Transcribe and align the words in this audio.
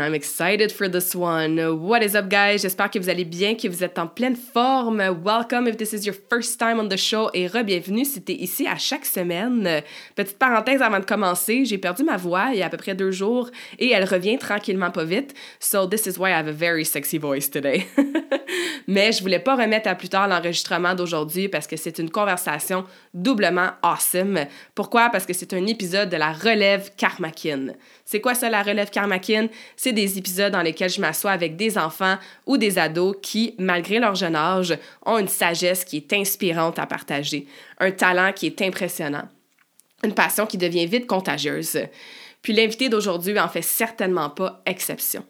I'm 0.00 0.14
excited 0.14 0.72
for 0.72 0.88
this 0.88 1.14
one. 1.14 1.58
What 1.80 2.02
is 2.02 2.14
up, 2.14 2.28
guys? 2.28 2.62
J'espère 2.62 2.90
que 2.90 2.98
vous 2.98 3.08
allez 3.08 3.24
bien, 3.24 3.54
que 3.54 3.68
vous 3.68 3.82
êtes 3.82 3.98
en 3.98 4.06
pleine 4.06 4.36
forme. 4.36 5.02
Welcome 5.24 5.66
if 5.66 5.76
this 5.76 5.92
is 5.92 6.04
your 6.04 6.14
first 6.14 6.58
time 6.58 6.78
on 6.78 6.88
the 6.88 6.96
show 6.96 7.30
et 7.34 7.46
re-bienvenue 7.46 8.04
si 8.04 8.22
t'es 8.22 8.34
ici 8.34 8.66
à 8.66 8.76
chaque 8.76 9.04
semaine. 9.04 9.82
Petite 10.14 10.38
parenthèse 10.38 10.82
avant 10.82 11.00
de 11.00 11.04
commencer, 11.04 11.64
j'ai 11.64 11.78
perdu 11.78 12.04
ma 12.04 12.16
voix 12.16 12.48
il 12.52 12.58
y 12.58 12.62
a 12.62 12.66
à 12.66 12.68
peu 12.68 12.76
près 12.76 12.94
deux 12.94 13.10
jours 13.10 13.50
et 13.78 13.90
elle 13.90 14.04
revient 14.04 14.38
tranquillement 14.38 14.90
pas 14.90 15.04
vite. 15.04 15.34
So 15.60 15.86
this 15.86 16.06
is 16.06 16.18
why 16.18 16.30
I 16.30 16.38
have 16.38 16.48
a 16.48 16.52
very 16.52 16.84
sexy 16.84 17.18
voice 17.18 17.50
today. 17.50 17.86
Mais 18.88 19.12
je 19.12 19.20
voulais 19.20 19.40
pas 19.40 19.56
remettre 19.56 19.88
à 19.88 19.94
plus 19.94 20.08
tard 20.08 20.28
l'enregistrement 20.28 20.94
d'aujourd'hui 20.94 21.48
parce 21.48 21.66
que 21.66 21.76
c'est 21.76 21.98
une 21.98 22.10
conversation 22.10 22.84
doublement 23.14 23.70
awesome. 23.82 24.46
Pourquoi? 24.74 25.10
Parce 25.10 25.26
que 25.26 25.32
c'est 25.32 25.52
un 25.54 25.66
épisode 25.66 26.08
de 26.08 26.16
la 26.16 26.32
relève 26.32 26.90
Karmakin. 26.96 27.68
C'est 28.04 28.20
quoi 28.20 28.34
ça, 28.34 28.48
la 28.48 28.62
relève 28.62 28.90
Karmakin? 28.90 29.48
C'est 29.86 29.92
des 29.92 30.18
épisodes 30.18 30.52
dans 30.52 30.62
lesquels 30.62 30.90
je 30.90 31.00
m'assois 31.00 31.30
avec 31.30 31.54
des 31.54 31.78
enfants 31.78 32.16
ou 32.44 32.56
des 32.56 32.76
ados 32.76 33.14
qui, 33.22 33.54
malgré 33.56 34.00
leur 34.00 34.16
jeune 34.16 34.34
âge, 34.34 34.76
ont 35.04 35.16
une 35.16 35.28
sagesse 35.28 35.84
qui 35.84 35.98
est 35.98 36.12
inspirante 36.12 36.80
à 36.80 36.86
partager, 36.86 37.46
un 37.78 37.92
talent 37.92 38.32
qui 38.32 38.46
est 38.46 38.62
impressionnant, 38.62 39.28
une 40.02 40.12
passion 40.12 40.44
qui 40.44 40.58
devient 40.58 40.86
vite 40.86 41.06
contagieuse. 41.06 41.78
Puis 42.42 42.52
l'invité 42.52 42.88
d'aujourd'hui 42.88 43.38
en 43.38 43.46
fait 43.46 43.62
certainement 43.62 44.28
pas 44.28 44.60
exception. 44.66 45.24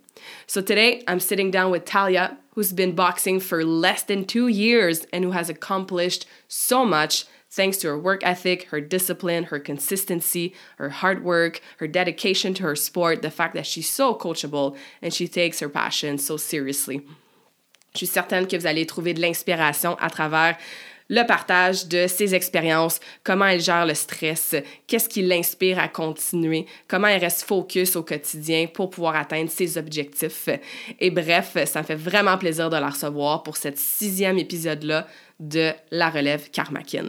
So 0.46 0.62
today, 0.62 1.02
I'm 1.06 1.20
sitting 1.20 1.50
down 1.50 1.70
with 1.70 1.84
Talia, 1.84 2.38
who's 2.54 2.72
been 2.72 2.94
boxing 2.94 3.40
for 3.40 3.62
less 3.62 4.06
than 4.06 4.24
two 4.24 4.48
years 4.48 5.06
and 5.12 5.22
who 5.22 5.32
has 5.32 5.50
accomplished 5.50 6.26
so 6.48 6.86
much 6.86 7.26
thanks 7.56 7.78
to 7.78 7.88
her 7.88 7.98
work 7.98 8.20
ethic, 8.22 8.64
her 8.64 8.80
discipline, 8.80 9.44
her 9.44 9.58
consistency, 9.58 10.54
her 10.76 10.90
hard 10.90 11.24
work, 11.24 11.60
her 11.78 11.88
dedication 11.88 12.54
to 12.54 12.62
her 12.62 12.76
sport, 12.76 13.22
the 13.22 13.30
fact 13.30 13.54
that 13.54 13.66
she's 13.66 13.90
so 13.90 14.14
coachable 14.14 14.76
and 15.02 15.12
she 15.12 15.26
takes 15.26 15.60
her 15.60 15.68
passion 15.68 16.18
so 16.18 16.36
seriously. 16.36 17.00
Je 17.94 18.00
suis 18.00 18.12
certaine 18.12 18.46
que 18.46 18.58
vous 18.58 18.66
allez 18.66 18.84
trouver 18.84 19.14
de 19.14 19.20
l'inspiration 19.22 19.96
à 19.98 20.10
travers 20.10 20.58
le 21.08 21.22
partage 21.24 21.86
de 21.86 22.06
ses 22.06 22.34
expériences, 22.34 23.00
comment 23.22 23.46
elle 23.46 23.60
gère 23.60 23.86
le 23.86 23.94
stress, 23.94 24.54
qu'est-ce 24.86 25.08
qui 25.08 25.22
l'inspire 25.22 25.78
à 25.78 25.88
continuer, 25.88 26.66
comment 26.88 27.08
elle 27.08 27.20
reste 27.20 27.42
focus 27.42 27.96
au 27.96 28.02
quotidien 28.02 28.66
pour 28.66 28.90
pouvoir 28.90 29.16
atteindre 29.16 29.50
ses 29.50 29.78
objectifs. 29.78 30.48
Et 31.00 31.10
bref, 31.10 31.56
ça 31.66 31.80
me 31.80 31.86
fait 31.86 31.94
vraiment 31.94 32.38
plaisir 32.38 32.70
de 32.70 32.76
la 32.76 32.90
recevoir 32.90 33.42
pour 33.42 33.56
cet 33.56 33.78
sixième 33.78 34.38
épisode-là 34.38 35.06
de 35.38 35.72
la 35.90 36.08
relève 36.08 36.50
Karmakin. 36.50 37.08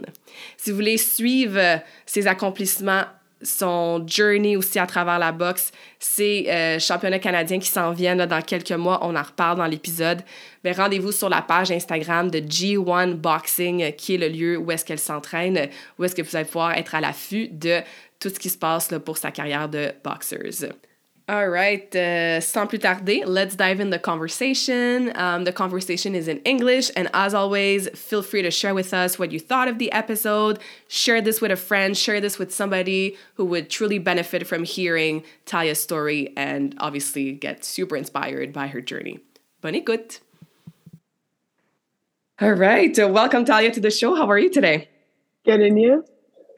Si 0.56 0.70
vous 0.70 0.76
voulez 0.76 0.98
suivre 0.98 1.80
ses 2.04 2.26
accomplissements 2.26 3.04
son 3.42 4.04
journey 4.06 4.56
aussi 4.56 4.78
à 4.78 4.86
travers 4.86 5.18
la 5.18 5.32
boxe, 5.32 5.70
c'est 5.98 6.46
euh, 6.48 6.78
championnat 6.78 7.18
canadien 7.18 7.58
qui 7.58 7.68
s'en 7.68 7.92
vient 7.92 8.16
dans 8.16 8.42
quelques 8.42 8.72
mois. 8.72 8.98
On 9.02 9.14
en 9.14 9.22
reparle 9.22 9.58
dans 9.58 9.66
l'épisode. 9.66 10.22
Mais 10.64 10.72
rendez-vous 10.72 11.12
sur 11.12 11.28
la 11.28 11.42
page 11.42 11.70
Instagram 11.70 12.30
de 12.30 12.40
G1 12.40 13.14
Boxing, 13.14 13.92
qui 13.92 14.14
est 14.14 14.18
le 14.18 14.28
lieu 14.28 14.56
où 14.56 14.70
est-ce 14.70 14.84
qu'elle 14.84 14.98
s'entraîne, 14.98 15.68
où 15.98 16.04
est-ce 16.04 16.14
que 16.14 16.22
vous 16.22 16.36
allez 16.36 16.46
pouvoir 16.46 16.72
être 16.72 16.94
à 16.94 17.00
l'affût 17.00 17.48
de 17.48 17.80
tout 18.18 18.28
ce 18.28 18.38
qui 18.38 18.50
se 18.50 18.58
passe 18.58 18.92
pour 19.04 19.16
sa 19.16 19.30
carrière 19.30 19.68
de 19.68 19.92
boxeuse. 20.02 20.68
All 21.28 21.46
right, 21.50 21.94
uh, 21.94 22.40
sans 22.40 22.70
plus 22.70 22.80
tarder, 22.80 23.26
let's 23.26 23.54
dive 23.54 23.80
in 23.80 23.90
the 23.90 23.98
conversation. 23.98 25.14
Um, 25.14 25.44
the 25.44 25.52
conversation 25.52 26.14
is 26.14 26.26
in 26.26 26.38
English, 26.38 26.90
and 26.96 27.10
as 27.12 27.34
always, 27.34 27.86
feel 27.90 28.22
free 28.22 28.40
to 28.40 28.50
share 28.50 28.74
with 28.74 28.94
us 28.94 29.18
what 29.18 29.30
you 29.30 29.38
thought 29.38 29.68
of 29.68 29.76
the 29.78 29.92
episode. 29.92 30.58
Share 30.88 31.20
this 31.20 31.42
with 31.42 31.50
a 31.50 31.56
friend, 31.56 31.94
share 31.94 32.18
this 32.18 32.38
with 32.38 32.50
somebody 32.50 33.18
who 33.34 33.44
would 33.44 33.68
truly 33.68 33.98
benefit 33.98 34.46
from 34.46 34.64
hearing 34.64 35.22
Talia's 35.44 35.78
story 35.78 36.32
and 36.34 36.74
obviously 36.78 37.32
get 37.32 37.62
super 37.62 37.94
inspired 37.94 38.54
by 38.54 38.68
her 38.68 38.80
journey. 38.80 39.20
Bonne 39.60 39.74
écoute. 39.74 40.20
All 42.40 42.52
right, 42.52 42.98
uh, 42.98 43.06
welcome 43.06 43.44
Talia 43.44 43.70
to 43.70 43.80
the 43.80 43.90
show. 43.90 44.14
How 44.14 44.30
are 44.30 44.38
you 44.38 44.48
today? 44.48 44.88
Good, 45.44 45.60
and 45.60 45.78
you? 45.78 46.06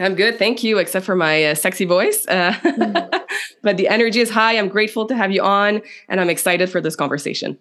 I'm 0.00 0.14
good, 0.14 0.38
thank 0.38 0.64
you, 0.64 0.78
except 0.78 1.04
for 1.04 1.14
my 1.14 1.44
uh, 1.44 1.54
sexy 1.54 1.84
voice. 1.84 2.26
Uh, 2.26 2.54
but 3.62 3.76
the 3.76 3.86
energy 3.88 4.20
is 4.20 4.30
high. 4.30 4.56
I'm 4.56 4.68
grateful 4.68 5.06
to 5.06 5.14
have 5.14 5.30
you 5.30 5.42
on, 5.42 5.82
and 6.08 6.20
I'm 6.20 6.30
excited 6.30 6.70
for 6.70 6.80
this 6.80 6.96
conversation. 6.96 7.58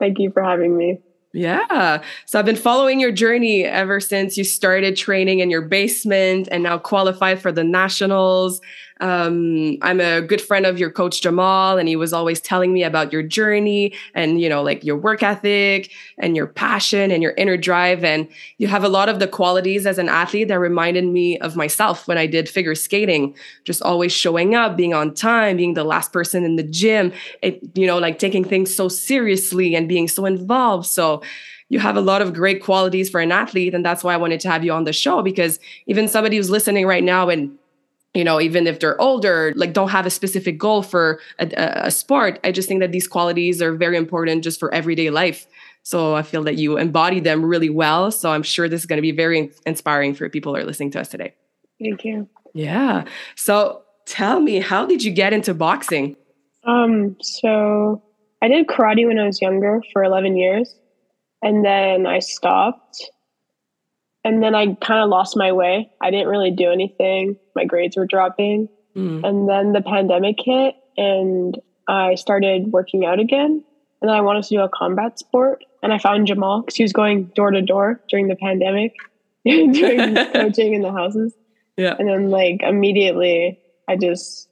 Thank 0.00 0.18
you 0.18 0.30
for 0.32 0.42
having 0.42 0.76
me. 0.76 0.98
Yeah. 1.32 2.02
So 2.26 2.38
I've 2.38 2.44
been 2.44 2.56
following 2.56 2.98
your 2.98 3.12
journey 3.12 3.64
ever 3.64 4.00
since 4.00 4.36
you 4.36 4.42
started 4.42 4.96
training 4.96 5.38
in 5.38 5.48
your 5.48 5.62
basement 5.62 6.48
and 6.50 6.64
now 6.64 6.76
qualified 6.78 7.40
for 7.40 7.52
the 7.52 7.62
nationals. 7.62 8.60
Um, 9.00 9.78
I'm 9.82 10.00
a 10.00 10.20
good 10.20 10.40
friend 10.40 10.66
of 10.66 10.78
your 10.78 10.90
coach 10.90 11.22
Jamal, 11.22 11.78
and 11.78 11.88
he 11.88 11.96
was 11.96 12.12
always 12.12 12.40
telling 12.40 12.72
me 12.72 12.84
about 12.84 13.12
your 13.12 13.22
journey 13.22 13.94
and 14.14 14.40
you 14.40 14.48
know, 14.48 14.62
like 14.62 14.84
your 14.84 14.96
work 14.96 15.22
ethic 15.22 15.90
and 16.18 16.36
your 16.36 16.46
passion 16.46 17.10
and 17.10 17.22
your 17.22 17.32
inner 17.32 17.56
drive. 17.56 18.04
And 18.04 18.28
you 18.58 18.68
have 18.68 18.84
a 18.84 18.88
lot 18.88 19.08
of 19.08 19.18
the 19.18 19.28
qualities 19.28 19.86
as 19.86 19.98
an 19.98 20.08
athlete 20.08 20.48
that 20.48 20.58
reminded 20.58 21.04
me 21.04 21.38
of 21.38 21.56
myself 21.56 22.06
when 22.06 22.18
I 22.18 22.26
did 22.26 22.48
figure 22.48 22.74
skating. 22.74 23.34
Just 23.64 23.82
always 23.82 24.12
showing 24.12 24.54
up, 24.54 24.76
being 24.76 24.94
on 24.94 25.14
time, 25.14 25.56
being 25.56 25.74
the 25.74 25.84
last 25.84 26.12
person 26.12 26.44
in 26.44 26.56
the 26.56 26.62
gym. 26.62 27.12
It, 27.42 27.60
you 27.74 27.86
know, 27.86 27.98
like 27.98 28.18
taking 28.18 28.44
things 28.44 28.74
so 28.74 28.88
seriously 28.88 29.74
and 29.74 29.88
being 29.88 30.08
so 30.08 30.26
involved. 30.26 30.86
So 30.86 31.22
you 31.70 31.78
have 31.78 31.96
a 31.96 32.00
lot 32.00 32.20
of 32.20 32.34
great 32.34 32.62
qualities 32.62 33.08
for 33.08 33.20
an 33.20 33.32
athlete 33.32 33.74
and 33.74 33.84
that's 33.84 34.04
why 34.04 34.12
i 34.12 34.16
wanted 34.16 34.40
to 34.40 34.50
have 34.50 34.64
you 34.64 34.72
on 34.72 34.84
the 34.84 34.92
show 34.92 35.22
because 35.22 35.58
even 35.86 36.08
somebody 36.08 36.36
who's 36.36 36.50
listening 36.50 36.84
right 36.84 37.04
now 37.04 37.28
and 37.28 37.56
you 38.14 38.24
know 38.24 38.40
even 38.40 38.66
if 38.66 38.80
they're 38.80 39.00
older 39.00 39.52
like 39.56 39.72
don't 39.72 39.90
have 39.90 40.06
a 40.06 40.10
specific 40.10 40.58
goal 40.58 40.82
for 40.82 41.20
a, 41.38 41.46
a, 41.86 41.90
sport. 41.90 42.40
I 42.44 42.52
just 42.52 42.68
think 42.68 42.80
that 42.80 42.92
these 42.92 43.06
qualities 43.06 43.62
are 43.62 43.74
very 43.74 43.96
important 43.96 44.44
just 44.44 44.58
for 44.58 44.72
everyday 44.74 45.10
life. 45.10 45.46
So 45.82 46.14
i 46.14 46.22
feel 46.22 46.42
that 46.44 46.56
you 46.56 46.76
embody 46.76 47.20
them 47.20 47.44
really 47.44 47.70
well. 47.70 48.10
So 48.10 48.32
i'm 48.32 48.42
sure 48.42 48.68
this 48.68 48.80
is 48.80 48.86
going 48.86 48.98
to 48.98 49.02
be 49.02 49.12
very 49.12 49.50
inspiring 49.66 50.14
for 50.14 50.28
people 50.28 50.54
who 50.54 50.60
are 50.60 50.64
listening 50.64 50.90
to 50.92 51.00
us 51.00 51.08
today. 51.08 51.34
Thank 51.80 52.04
you. 52.04 52.28
Yeah. 52.52 53.04
So 53.36 53.82
tell 54.06 54.40
me 54.40 54.60
how 54.60 54.86
did 54.86 55.04
you 55.04 55.12
get 55.12 55.32
into 55.32 55.54
boxing? 55.54 56.16
Um 56.64 57.16
so 57.20 58.02
i 58.42 58.48
did 58.48 58.66
karate 58.66 59.06
when 59.06 59.18
i 59.18 59.26
was 59.26 59.40
younger 59.40 59.80
for 59.92 60.02
11 60.02 60.36
years 60.36 60.74
and 61.42 61.64
then 61.64 62.06
i 62.06 62.18
stopped 62.18 63.10
and 64.24 64.42
then 64.42 64.54
I 64.54 64.74
kind 64.74 65.02
of 65.02 65.08
lost 65.08 65.36
my 65.36 65.52
way. 65.52 65.90
I 66.00 66.10
didn't 66.10 66.28
really 66.28 66.50
do 66.50 66.70
anything. 66.70 67.36
My 67.54 67.64
grades 67.64 67.96
were 67.96 68.06
dropping. 68.06 68.68
Mm. 68.94 69.26
And 69.26 69.48
then 69.48 69.72
the 69.72 69.80
pandemic 69.80 70.36
hit 70.38 70.74
and 70.96 71.58
I 71.88 72.16
started 72.16 72.72
working 72.72 73.04
out 73.04 73.18
again. 73.18 73.64
And 74.02 74.08
then 74.08 74.16
I 74.16 74.20
wanted 74.20 74.42
to 74.44 74.48
do 74.50 74.60
a 74.60 74.68
combat 74.68 75.18
sport. 75.18 75.64
And 75.82 75.92
I 75.92 75.98
found 75.98 76.26
Jamal 76.26 76.62
because 76.62 76.76
he 76.76 76.82
was 76.82 76.92
going 76.92 77.24
door 77.34 77.50
to 77.50 77.62
door 77.62 78.00
during 78.08 78.28
the 78.28 78.36
pandemic, 78.36 78.94
doing 79.44 80.14
coaching 80.32 80.74
in 80.74 80.82
the 80.82 80.92
houses. 80.92 81.34
Yeah. 81.76 81.96
And 81.98 82.08
then, 82.08 82.30
like, 82.30 82.62
immediately 82.62 83.58
I 83.88 83.96
just 83.96 84.48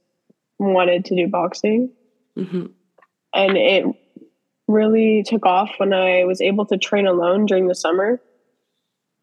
wanted 0.59 1.05
to 1.06 1.17
do 1.17 1.29
boxing. 1.29 1.91
Mm-hmm. 2.38 2.67
And 3.35 3.56
it 3.56 3.85
really 4.67 5.23
took 5.26 5.44
off 5.44 5.71
when 5.76 5.93
I 5.93 6.25
was 6.25 6.41
able 6.41 6.64
to 6.67 6.79
train 6.79 7.06
alone 7.06 7.47
during 7.47 7.69
the 7.69 7.75
summer 7.75 8.21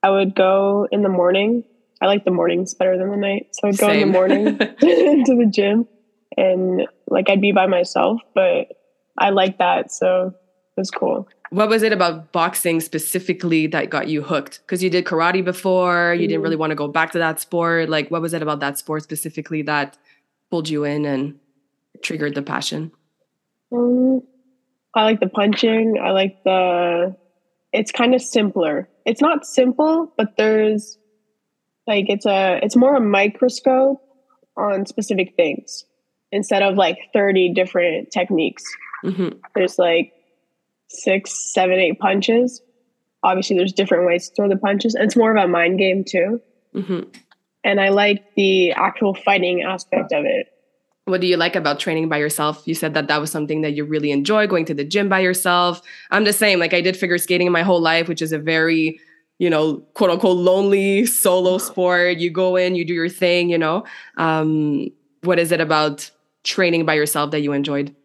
I 0.06 0.12
would 0.12 0.36
go 0.36 0.88
in 0.92 1.02
the 1.02 1.10
morning. 1.10 1.64
I 2.00 2.06
like 2.06 2.26
the 2.26 2.32
mornings 2.32 2.76
better 2.76 2.96
than 2.96 3.10
the 3.10 3.18
night. 3.18 3.48
So 3.54 3.68
I'd 3.68 3.78
go 3.80 3.88
Same. 3.88 4.02
in 4.02 4.08
the 4.08 4.14
morning 4.14 4.46
to 4.60 5.36
the 5.36 5.50
gym 5.52 5.88
and 6.38 6.88
like 7.08 7.28
I'd 7.28 7.42
be 7.42 7.52
by 7.52 7.66
myself, 7.66 8.22
but 8.36 8.68
I 9.18 9.32
like 9.32 9.58
that. 9.58 9.92
So 9.92 10.28
it 10.28 10.80
was 10.80 10.92
cool. 10.92 11.28
What 11.50 11.70
was 11.70 11.82
it 11.82 11.92
about 11.92 12.32
boxing 12.32 12.82
specifically 12.82 13.66
that 13.66 13.90
got 13.90 14.08
you 14.08 14.22
hooked? 14.22 14.60
Because 14.60 14.84
you 14.84 14.92
did 14.92 15.06
karate 15.06 15.44
before, 15.44 16.14
you 16.14 16.28
mm 16.28 16.30
didn't 16.30 16.44
really 16.44 16.56
want 16.56 16.70
to 16.70 16.76
go 16.76 16.88
back 16.88 17.12
to 17.14 17.18
that 17.18 17.40
sport. 17.40 17.90
Like, 17.90 18.12
what 18.12 18.22
was 18.22 18.36
it 18.36 18.44
about 18.44 18.60
that 18.60 18.78
sport 18.78 19.02
specifically 19.02 19.64
that 19.64 19.98
pulled 20.52 20.70
you 20.70 20.84
in 20.84 21.06
and 21.06 21.40
triggered 22.04 22.36
the 22.36 22.44
passion? 22.44 22.92
Um, 23.72 24.22
I 24.94 25.02
like 25.02 25.20
the 25.20 25.30
punching. 25.30 25.98
I 26.00 26.12
like 26.12 26.44
the. 26.44 27.16
It's 27.74 27.92
kind 27.92 28.16
of 28.16 28.22
simpler. 28.22 28.90
It's 29.06 29.22
not 29.22 29.46
simple, 29.46 30.14
but 30.18 30.38
there's 30.38 30.98
like 31.88 32.06
it's 32.10 32.26
a 32.26 32.60
it's 32.64 32.76
more 32.76 32.96
a 32.96 33.02
microscope 33.02 34.02
on 34.58 34.86
specific 34.86 35.34
things 35.36 35.86
instead 36.32 36.64
of 36.64 36.76
like 36.76 36.98
30 37.14 37.54
different 37.54 38.12
techniques. 38.12 38.64
Mm-hmm. 39.04 39.38
There's 39.54 39.78
like 39.78 40.14
six, 40.90 41.54
seven, 41.54 41.80
eight 41.80 42.00
punches. 42.00 42.62
Obviously, 43.24 43.58
there's 43.58 43.74
different 43.74 44.06
ways 44.06 44.30
to 44.30 44.36
throw 44.36 44.50
the 44.50 44.58
punches, 44.58 44.96
and 44.96 45.06
it's 45.06 45.16
more 45.16 45.36
of 45.36 45.44
a 45.44 45.48
mind 45.48 45.80
game 45.80 46.04
too. 46.04 46.42
Mm-hmm. 46.76 47.10
And 47.64 47.82
I 47.82 47.90
like 47.90 48.24
the 48.36 48.74
actual 48.74 49.16
fighting 49.16 49.64
aspect 49.64 50.12
of 50.12 50.26
it. 50.26 50.48
What 51.06 51.22
do 51.22 51.28
you 51.28 51.38
like 51.38 51.56
about 51.56 51.80
training 51.80 52.10
by 52.10 52.18
yourself? 52.18 52.64
You 52.66 52.74
said 52.74 52.96
that 52.96 53.08
that 53.08 53.22
was 53.22 53.30
something 53.30 53.62
that 53.62 53.74
you 53.74 53.86
really 53.86 54.12
enjoy 54.12 54.48
going 54.48 54.66
to 54.66 54.74
the 54.74 54.84
gym 54.84 55.08
by 55.08 55.20
yourself. 55.20 55.82
I'm 56.10 56.24
the 56.24 56.34
same. 56.34 56.60
Like 56.60 56.74
I 56.74 56.82
did 56.82 56.98
figure 56.98 57.20
skating 57.20 57.46
in 57.46 57.54
my 57.54 57.62
whole 57.62 57.80
life, 57.80 58.08
which 58.08 58.24
is 58.24 58.32
a 58.32 58.40
very, 58.40 59.00
you 59.38 59.48
know, 59.48 59.78
quote 59.94 60.10
unquote 60.10 60.38
lonely 60.38 61.06
solo 61.06 61.60
sport. 61.60 62.18
You 62.18 62.32
go 62.32 62.56
in, 62.56 62.76
you 62.76 62.84
do 62.84 62.94
your 62.94 63.10
thing, 63.10 63.52
you 63.52 63.58
know. 63.58 63.84
Um, 64.18 64.88
what 65.22 65.38
is 65.38 65.52
it 65.52 65.62
about 65.62 66.10
training 66.44 66.86
by 66.86 66.96
yourself 66.96 67.30
that 67.32 67.42
you 67.42 67.54
enjoyed? 67.54 67.96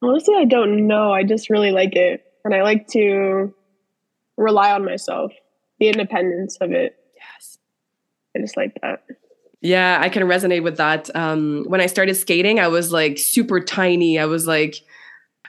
Honestly, 0.00 0.34
I 0.36 0.44
don't 0.44 0.86
know. 0.86 1.12
I 1.12 1.24
just 1.24 1.50
really 1.50 1.72
like 1.72 1.96
it. 1.96 2.24
And 2.44 2.54
I 2.54 2.62
like 2.62 2.86
to 2.88 3.52
rely 4.36 4.72
on 4.72 4.84
myself, 4.84 5.32
the 5.80 5.88
independence 5.88 6.56
of 6.60 6.70
it. 6.70 6.96
Yes. 7.16 7.58
I 8.36 8.40
just 8.40 8.56
like 8.56 8.78
that. 8.80 9.02
Yeah, 9.60 9.98
I 10.00 10.08
can 10.08 10.22
resonate 10.22 10.62
with 10.62 10.78
that. 10.78 11.14
Um, 11.14 11.64
when 11.68 11.80
I 11.80 11.86
started 11.86 12.14
skating, 12.14 12.60
I 12.60 12.68
was 12.68 12.92
like 12.92 13.18
super 13.18 13.60
tiny. 13.60 14.18
I 14.18 14.24
was 14.24 14.46
like, 14.46 14.76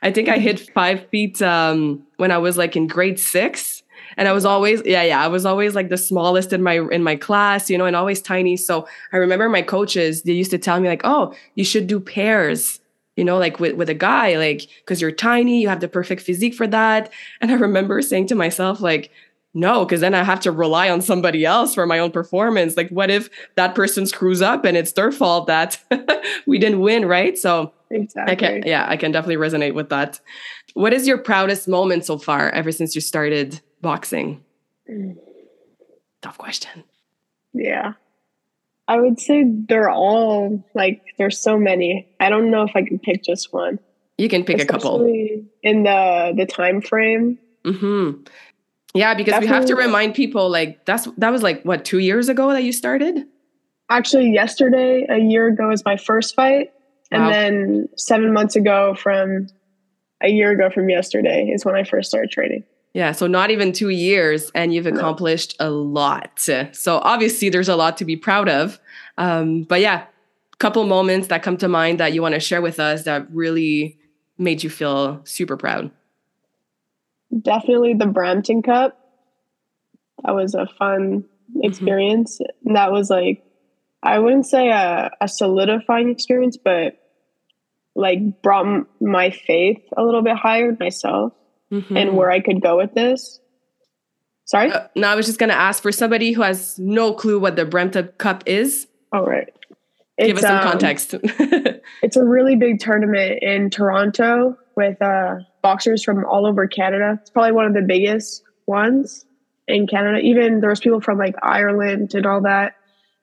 I 0.01 0.11
think 0.11 0.27
I 0.27 0.37
hit 0.37 0.59
five 0.71 1.07
feet 1.09 1.41
um, 1.41 2.05
when 2.17 2.31
I 2.31 2.37
was 2.37 2.57
like 2.57 2.75
in 2.75 2.87
grade 2.87 3.19
six. 3.19 3.83
And 4.17 4.27
I 4.27 4.33
was 4.33 4.43
always, 4.43 4.81
yeah, 4.85 5.03
yeah, 5.03 5.23
I 5.23 5.27
was 5.27 5.45
always 5.45 5.73
like 5.73 5.87
the 5.87 5.97
smallest 5.97 6.51
in 6.51 6.61
my 6.61 6.79
in 6.91 7.03
my 7.03 7.15
class, 7.15 7.69
you 7.69 7.77
know, 7.77 7.85
and 7.85 7.95
always 7.95 8.21
tiny. 8.21 8.57
So 8.57 8.85
I 9.13 9.17
remember 9.17 9.47
my 9.47 9.61
coaches, 9.61 10.23
they 10.23 10.33
used 10.33 10.51
to 10.51 10.57
tell 10.57 10.81
me 10.81 10.89
like, 10.89 11.01
oh, 11.05 11.33
you 11.55 11.63
should 11.63 11.87
do 11.87 11.99
pairs, 11.99 12.81
you 13.15 13.23
know, 13.23 13.37
like 13.37 13.61
with, 13.61 13.75
with 13.75 13.89
a 13.89 13.93
guy, 13.93 14.37
like, 14.37 14.67
because 14.81 14.99
you're 15.01 15.11
tiny, 15.13 15.61
you 15.61 15.69
have 15.69 15.79
the 15.79 15.87
perfect 15.87 16.21
physique 16.23 16.55
for 16.55 16.67
that. 16.67 17.09
And 17.39 17.51
I 17.51 17.53
remember 17.53 18.01
saying 18.01 18.27
to 18.27 18.35
myself, 18.35 18.81
like, 18.81 19.11
no, 19.53 19.85
because 19.85 20.01
then 20.01 20.13
I 20.15 20.23
have 20.23 20.39
to 20.41 20.51
rely 20.51 20.89
on 20.89 21.01
somebody 21.01 21.45
else 21.45 21.73
for 21.75 21.85
my 21.85 21.99
own 21.99 22.11
performance. 22.11 22.77
Like, 22.77 22.89
what 22.89 23.09
if 23.09 23.29
that 23.55 23.75
person 23.75 24.05
screws 24.05 24.41
up 24.41 24.63
and 24.65 24.77
it's 24.77 24.93
their 24.93 25.11
fault 25.11 25.47
that 25.47 25.77
we 26.47 26.57
didn't 26.57 26.79
win, 26.79 27.05
right? 27.05 27.37
So 27.37 27.73
Exactly. 27.89 28.31
I 28.31 28.35
can, 28.35 28.63
yeah, 28.65 28.85
I 28.87 28.95
can 28.95 29.11
definitely 29.11 29.35
resonate 29.35 29.73
with 29.73 29.89
that. 29.89 30.19
What 30.73 30.93
is 30.93 31.07
your 31.07 31.17
proudest 31.17 31.67
moment 31.67 32.05
so 32.05 32.17
far, 32.17 32.49
ever 32.51 32.71
since 32.71 32.95
you 32.95 33.01
started 33.01 33.59
boxing? 33.81 34.43
Tough 36.21 36.37
question. 36.37 36.83
Yeah. 37.53 37.93
I 38.87 38.99
would 38.99 39.19
say 39.19 39.45
they're 39.47 39.89
all 39.89 40.63
like 40.73 41.01
there's 41.17 41.39
so 41.39 41.57
many. 41.57 42.07
I 42.19 42.29
don't 42.29 42.51
know 42.51 42.63
if 42.63 42.75
I 42.75 42.83
can 42.83 42.99
pick 42.99 43.23
just 43.23 43.53
one. 43.53 43.79
You 44.17 44.29
can 44.29 44.43
pick 44.43 44.61
a 44.61 44.65
couple. 44.65 45.05
In 45.63 45.83
the 45.83 46.33
the 46.35 46.45
time 46.45 46.81
frame. 46.81 47.37
hmm 47.65 48.11
Yeah, 48.93 49.13
because 49.13 49.39
we 49.39 49.47
have 49.47 49.65
to 49.67 49.75
remind 49.75 50.15
people 50.15 50.49
like 50.49 50.85
that's 50.85 51.07
that 51.17 51.29
was 51.31 51.43
like 51.43 51.63
what 51.63 51.85
two 51.85 51.99
years 51.99 52.29
ago 52.29 52.51
that 52.51 52.63
you 52.63 52.71
started. 52.73 53.25
Actually, 53.89 54.31
yesterday, 54.31 55.05
a 55.09 55.17
year 55.17 55.47
ago, 55.47 55.67
was 55.69 55.83
my 55.85 55.97
first 55.97 56.35
fight, 56.35 56.71
and 57.11 57.23
Wow. 57.23 57.29
then 57.29 57.89
seven 57.97 58.31
months 58.33 58.55
ago, 58.55 58.95
from 58.95 59.47
a 60.21 60.29
year 60.29 60.51
ago 60.51 60.69
from 60.69 60.89
yesterday, 60.89 61.49
is 61.53 61.65
when 61.65 61.75
I 61.75 61.83
first 61.83 62.09
started 62.09 62.31
training. 62.31 62.63
Yeah, 62.93 63.11
so 63.13 63.27
not 63.27 63.51
even 63.51 63.71
two 63.71 63.89
years, 63.89 64.51
and 64.53 64.73
you've 64.73 64.85
No. 64.85 64.91
accomplished 64.91 65.55
a 65.59 65.69
lot. 65.69 66.39
So 66.73 66.97
obviously, 67.03 67.49
there's 67.49 67.69
a 67.69 67.75
lot 67.75 67.97
to 67.97 68.05
be 68.05 68.15
proud 68.17 68.49
of. 68.49 68.79
Um, 69.17 69.63
but 69.63 69.79
yeah, 69.81 70.03
couple 70.59 70.85
moments 70.85 71.27
that 71.29 71.41
come 71.41 71.57
to 71.57 71.67
mind 71.67 71.99
that 71.99 72.13
you 72.13 72.21
want 72.21 72.35
to 72.35 72.39
share 72.39 72.61
with 72.61 72.79
us 72.79 73.03
that 73.03 73.25
really 73.33 73.97
made 74.37 74.63
you 74.63 74.69
feel 74.69 75.19
super 75.23 75.57
proud. 75.57 75.89
Definitely 77.39 77.93
the 77.93 78.07
Brampton 78.07 78.61
Cup. 78.61 78.97
That 80.23 80.33
was 80.35 80.53
a 80.55 80.67
fun 80.77 81.25
experience. 81.63 82.39
And 82.65 82.75
that 82.75 82.91
was 82.91 83.09
like, 83.09 83.43
I 84.03 84.19
wouldn't 84.19 84.45
say 84.45 84.69
a, 84.69 85.11
a 85.21 85.27
solidifying 85.27 86.09
experience, 86.09 86.57
but 86.57 86.97
like 87.95 88.41
brought 88.41 88.65
m- 88.65 88.87
my 88.99 89.31
faith 89.31 89.81
a 89.97 90.03
little 90.03 90.21
bit 90.21 90.35
higher 90.37 90.69
in 90.69 90.77
myself 90.79 91.33
Mhm. 91.71 91.97
and 91.97 92.17
where 92.17 92.29
I 92.29 92.39
could 92.41 92.61
go 92.61 92.77
with 92.77 92.93
this. 92.93 93.39
Sorry? 94.45 94.71
Uh, 94.71 94.87
no, 94.95 95.07
I 95.07 95.15
was 95.15 95.25
just 95.25 95.39
gonna 95.39 95.53
ask 95.53 95.81
for 95.81 95.91
somebody 95.91 96.33
who 96.33 96.41
has 96.41 96.77
no 96.79 97.13
clue 97.13 97.39
what 97.39 97.55
the 97.55 97.63
Brampton 97.65 98.09
Cup 98.17 98.43
is. 98.45 98.87
All 99.13 99.25
right. 99.25 99.47
Give 100.19 100.35
us 100.37 100.43
some 100.43 100.57
um, 100.57 100.63
context. 100.63 101.15
It's 102.03 102.17
a 102.17 102.23
really 102.25 102.55
big 102.55 102.79
tournament 102.79 103.39
in 103.41 103.69
Toronto 103.69 104.57
with 104.75 105.01
uh, 105.01 105.35
boxers 105.61 106.03
from 106.03 106.25
all 106.25 106.45
over 106.45 106.67
Canada. 106.67 107.17
It's 107.21 107.29
probably 107.29 107.51
one 107.51 107.65
of 107.65 107.73
the 107.73 107.81
biggest 107.81 108.43
ones 108.65 109.25
in 109.67 109.87
Canada. 109.87 110.19
Even 110.19 110.59
there 110.59 110.69
was 110.69 110.79
people 110.79 111.01
from 111.01 111.17
like 111.17 111.35
Ireland 111.41 112.13
and 112.13 112.25
all 112.25 112.41
that. 112.41 112.75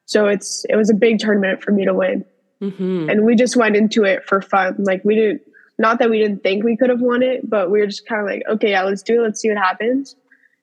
So 0.07 0.27
it's 0.27 0.65
it 0.69 0.77
was 0.77 0.91
a 0.91 0.95
big 0.95 1.19
tournament 1.19 1.63
for 1.63 1.73
me 1.73 1.85
to 1.85 1.95
win. 1.95 2.25
hmm 2.61 3.09
And 3.11 3.25
we 3.25 3.35
just 3.35 3.57
went 3.57 3.77
into 3.77 4.05
it 4.05 4.25
for 4.25 4.41
fun. 4.41 4.77
Like 4.79 5.05
we 5.05 5.15
didn't 5.15 5.43
not 5.79 5.99
that 6.01 6.11
we 6.11 6.19
didn't 6.19 6.43
think 6.43 6.65
we 6.65 6.77
could 6.77 6.91
have 6.91 7.01
won 7.01 7.23
it, 7.23 7.49
but 7.49 7.71
we 7.71 7.79
were 7.79 7.87
just 7.87 8.07
kind 8.07 8.21
of 8.21 8.27
like, 8.27 8.43
okay, 8.49 8.71
yeah, 8.71 8.83
let's 8.83 9.03
do 9.03 9.21
it. 9.21 9.27
Let's 9.27 9.41
see 9.41 9.49
what 9.49 9.59
happens. 9.59 10.17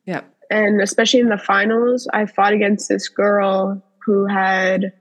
Yeah. 0.06 0.22
And 0.50 0.82
especially 0.82 1.22
in 1.22 1.30
the 1.30 1.38
finals, 1.38 2.08
I 2.14 2.26
fought 2.26 2.54
against 2.54 2.90
this 2.90 3.08
girl 3.08 3.82
who 4.00 4.26
had, 4.26 4.92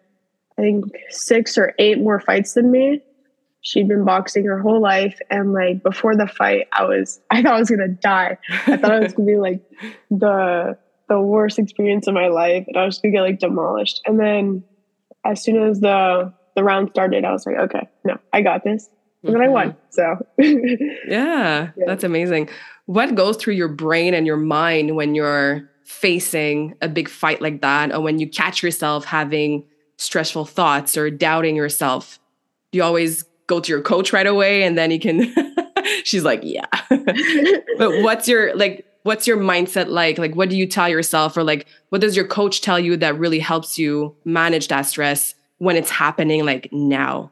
I 0.57 0.63
think, 0.63 0.85
six 1.11 1.59
or 1.59 1.75
eight 1.79 1.99
more 1.99 2.21
fights 2.21 2.55
than 2.55 2.71
me. 2.71 3.03
She'd 3.67 3.89
been 3.89 4.05
boxing 4.05 4.45
her 4.45 4.59
whole 4.61 4.81
life. 4.81 5.19
And 5.31 5.53
like 5.53 5.83
before 5.83 6.15
the 6.17 6.27
fight, 6.29 6.69
I 6.73 6.85
was, 6.85 7.21
I 7.31 7.43
thought 7.43 7.55
I 7.55 7.59
was 7.59 7.69
going 7.71 7.81
to 7.81 7.89
die. 7.89 8.39
I 8.67 8.77
thought 8.77 8.95
it 8.95 9.03
was 9.03 9.13
going 9.15 9.27
to 9.27 9.33
be 9.33 9.39
like 9.39 9.63
the, 10.11 10.79
the 11.09 11.19
worst 11.21 11.59
experience 11.59 12.07
of 12.07 12.15
my 12.15 12.29
life. 12.29 12.65
And 12.69 12.77
I 12.77 12.85
was 12.85 12.99
going 12.99 13.13
to 13.13 13.19
get 13.19 13.23
like 13.23 13.39
demolished. 13.39 14.01
And 14.07 14.21
then 14.21 14.63
as 15.25 15.43
soon 15.43 15.63
as 15.67 15.81
the, 15.81 16.33
the 16.57 16.63
round 16.63 16.91
started, 16.91 17.25
I 17.25 17.33
was 17.33 17.47
like, 17.47 17.57
okay, 17.57 17.89
no, 18.05 18.19
I 18.33 18.43
got 18.43 18.65
this. 18.65 18.89
And 19.23 19.35
then 19.35 19.41
I 19.43 19.49
won. 19.49 19.75
So 19.89 20.17
Yeah, 20.39 20.99
Yeah. 21.09 21.71
that's 21.87 22.05
amazing. 22.05 22.51
What 22.87 23.15
goes 23.15 23.39
through 23.39 23.55
your 23.55 23.69
brain 23.69 24.13
and 24.13 24.27
your 24.27 24.37
mind 24.37 24.95
when 24.97 25.15
you're 25.15 25.71
facing 25.85 26.75
a 26.83 26.89
big 26.89 27.09
fight 27.09 27.41
like 27.41 27.63
that, 27.63 27.93
or 27.95 28.01
when 28.03 28.19
you 28.19 28.29
catch 28.29 28.63
yourself 28.63 29.07
having 29.07 29.65
stressful 29.97 30.45
thoughts 30.45 30.97
or 30.99 31.09
doubting 31.11 31.57
yourself? 31.57 32.19
Do 32.73 32.77
you 32.79 32.83
always 32.83 33.25
go 33.47 33.61
to 33.61 33.71
your 33.71 33.83
coach 33.83 34.13
right 34.13 34.27
away 34.27 34.63
and 34.63 34.77
then 34.77 34.91
you 34.91 35.01
can? 35.01 35.35
She's 36.05 36.25
like, 36.25 36.41
yeah. 36.43 36.67
but 37.79 38.03
what's 38.03 38.29
your 38.29 38.55
like? 38.57 38.87
What's 39.03 39.27
your 39.27 39.37
mindset 39.37 39.89
like? 39.89 40.17
Like, 40.17 40.35
what 40.35 40.49
do 40.49 40.57
you 40.57 40.67
tell 40.67 40.89
yourself, 40.89 41.37
or 41.37 41.45
like, 41.45 41.67
what 41.91 42.01
does 42.01 42.17
your 42.17 42.27
coach 42.27 42.63
tell 42.63 42.81
you 42.81 42.97
that 42.97 43.19
really 43.19 43.39
helps 43.39 43.79
you 43.79 44.17
manage 44.25 44.69
that 44.69 44.83
stress 44.83 45.35
when 45.59 45.77
it's 45.77 45.91
happening 45.91 46.47
like 46.47 46.71
now? 46.73 47.31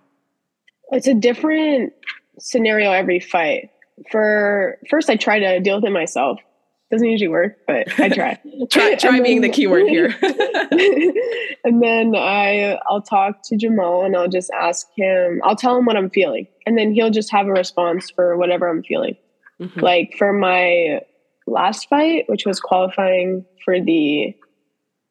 it's 0.92 1.07
a 1.07 1.14
different 1.14 1.92
scenario 2.38 2.92
every 2.92 3.19
fight. 3.19 3.71
For 4.11 4.78
first, 4.88 5.11
I 5.11 5.16
try 5.16 5.40
to 5.40 5.59
deal 5.61 5.76
with 5.76 5.85
it 5.85 5.90
myself. 5.90 6.38
Doesn't 6.92 7.08
usually 7.11 7.28
work, 7.28 7.56
but 7.66 7.88
I 7.99 8.08
try. 8.11 8.38
Try, 8.70 8.94
try 8.96 9.14
And 9.16 9.25
being 9.25 9.40
the 9.40 9.49
then- 9.49 9.54
key 9.54 9.66
word 9.66 9.88
here. 9.88 10.14
and 11.64 11.82
then 11.82 12.14
I 12.14 12.78
I'll 12.88 13.02
talk 13.02 13.40
to 13.44 13.56
Jamal 13.56 14.04
and 14.04 14.14
I'll 14.16 14.28
just 14.28 14.50
ask 14.50 14.87
him. 14.96 15.40
I'll 15.44 15.56
tell 15.56 15.76
him 15.78 15.87
what 15.87 15.96
I'm 15.96 16.11
feeling, 16.11 16.46
and 16.66 16.76
then 16.76 16.92
he'll 16.92 17.11
just 17.11 17.30
have 17.32 17.46
a 17.46 17.50
response 17.52 18.11
for 18.11 18.37
whatever 18.37 18.68
I'm 18.68 18.82
feeling. 18.82 19.16
Mhm. 19.61 19.80
Like 19.82 20.14
for 20.18 20.32
my 20.32 21.00
last 21.46 21.88
fight, 21.88 22.25
which 22.28 22.44
was 22.46 22.61
qualifying 22.61 23.44
for 23.64 23.80
the 23.80 24.34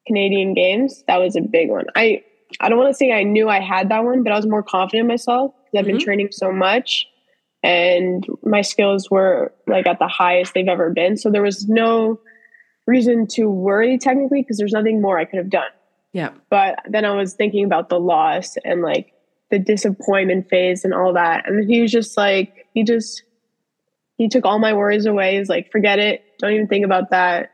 Canadian 0.06 0.54
Games, 0.54 1.02
that 1.08 1.18
was 1.18 1.36
a 1.36 1.40
big 1.40 1.68
one. 1.68 1.86
I 1.96 2.22
I 2.60 2.68
don't 2.68 2.78
want 2.78 2.90
to 2.90 2.94
say 2.96 3.12
I 3.12 3.22
knew 3.24 3.48
I 3.48 3.60
had 3.60 3.88
that 3.88 4.04
one, 4.04 4.22
but 4.22 4.32
I 4.32 4.36
was 4.36 4.46
more 4.46 4.62
confident 4.62 5.02
in 5.02 5.08
myself 5.08 5.52
because 5.64 5.80
I've 5.80 5.86
been 5.86 5.96
Mhm. 5.98 6.04
training 6.04 6.28
so 6.32 6.52
much, 6.52 7.06
and 7.62 8.26
my 8.42 8.62
skills 8.62 9.10
were 9.10 9.52
like 9.66 9.86
at 9.86 9.98
the 9.98 10.08
highest 10.08 10.54
they've 10.54 10.68
ever 10.68 10.90
been. 10.90 11.16
So 11.16 11.30
there 11.30 11.42
was 11.42 11.68
no 11.68 12.20
reason 12.86 13.26
to 13.28 13.48
worry 13.48 13.98
technically 13.98 14.42
because 14.42 14.58
there's 14.58 14.72
nothing 14.72 15.00
more 15.00 15.18
I 15.18 15.24
could 15.24 15.38
have 15.38 15.50
done. 15.50 15.70
Yeah. 16.12 16.30
But 16.50 16.80
then 16.88 17.04
I 17.04 17.12
was 17.12 17.34
thinking 17.34 17.64
about 17.64 17.88
the 17.88 18.00
loss 18.00 18.56
and 18.64 18.82
like 18.82 19.12
the 19.50 19.58
disappointment 19.58 20.48
phase 20.48 20.84
and 20.84 20.92
all 20.92 21.12
that. 21.14 21.48
And 21.48 21.68
he 21.70 21.80
was 21.82 21.92
just 21.92 22.16
like, 22.16 22.66
he 22.74 22.82
just, 22.82 23.22
he 24.18 24.28
took 24.28 24.44
all 24.44 24.58
my 24.58 24.72
worries 24.74 25.06
away. 25.06 25.38
He's 25.38 25.48
like, 25.48 25.70
forget 25.70 25.98
it. 25.98 26.24
Don't 26.38 26.52
even 26.52 26.66
think 26.66 26.84
about 26.84 27.10
that. 27.10 27.52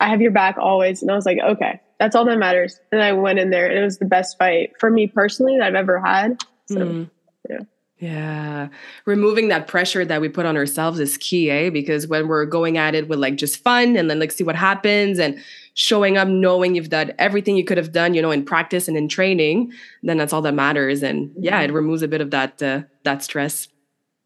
I 0.00 0.08
have 0.08 0.20
your 0.20 0.32
back 0.32 0.56
always. 0.58 1.02
And 1.02 1.10
I 1.10 1.14
was 1.14 1.26
like, 1.26 1.38
okay, 1.38 1.80
that's 1.98 2.14
all 2.14 2.24
that 2.26 2.38
matters. 2.38 2.78
And 2.92 3.02
I 3.02 3.12
went 3.12 3.38
in 3.38 3.50
there 3.50 3.68
and 3.68 3.78
it 3.78 3.84
was 3.84 3.98
the 3.98 4.04
best 4.04 4.38
fight 4.38 4.72
for 4.78 4.90
me 4.90 5.06
personally 5.06 5.56
that 5.58 5.66
I've 5.66 5.74
ever 5.74 6.00
had. 6.00 6.42
So 6.66 6.76
Mm. 6.80 7.10
yeah. 7.48 7.60
Yeah. 8.00 8.68
Removing 9.06 9.48
that 9.48 9.66
pressure 9.66 10.04
that 10.04 10.20
we 10.20 10.28
put 10.28 10.46
on 10.46 10.56
ourselves 10.56 11.00
is 11.00 11.16
key, 11.16 11.50
eh? 11.50 11.68
Because 11.70 12.06
when 12.06 12.28
we're 12.28 12.46
going 12.46 12.78
at 12.78 12.94
it 12.94 13.08
with 13.08 13.18
like 13.18 13.34
just 13.36 13.62
fun 13.62 13.96
and 13.96 14.08
then 14.08 14.20
like 14.20 14.30
see 14.30 14.44
what 14.44 14.54
happens 14.54 15.18
and 15.18 15.36
showing 15.74 16.16
up 16.16 16.28
knowing 16.28 16.76
you've 16.76 16.90
done 16.90 17.12
everything 17.18 17.56
you 17.56 17.64
could 17.64 17.76
have 17.76 17.90
done, 17.92 18.14
you 18.14 18.22
know, 18.22 18.30
in 18.30 18.44
practice 18.44 18.86
and 18.86 18.96
in 18.96 19.08
training, 19.08 19.72
then 20.04 20.16
that's 20.16 20.32
all 20.32 20.42
that 20.42 20.54
matters. 20.54 21.02
And 21.02 21.32
yeah, 21.36 21.60
it 21.60 21.72
removes 21.72 22.02
a 22.02 22.08
bit 22.08 22.20
of 22.20 22.30
that 22.30 22.62
uh, 22.62 22.82
that 23.02 23.22
stress. 23.24 23.66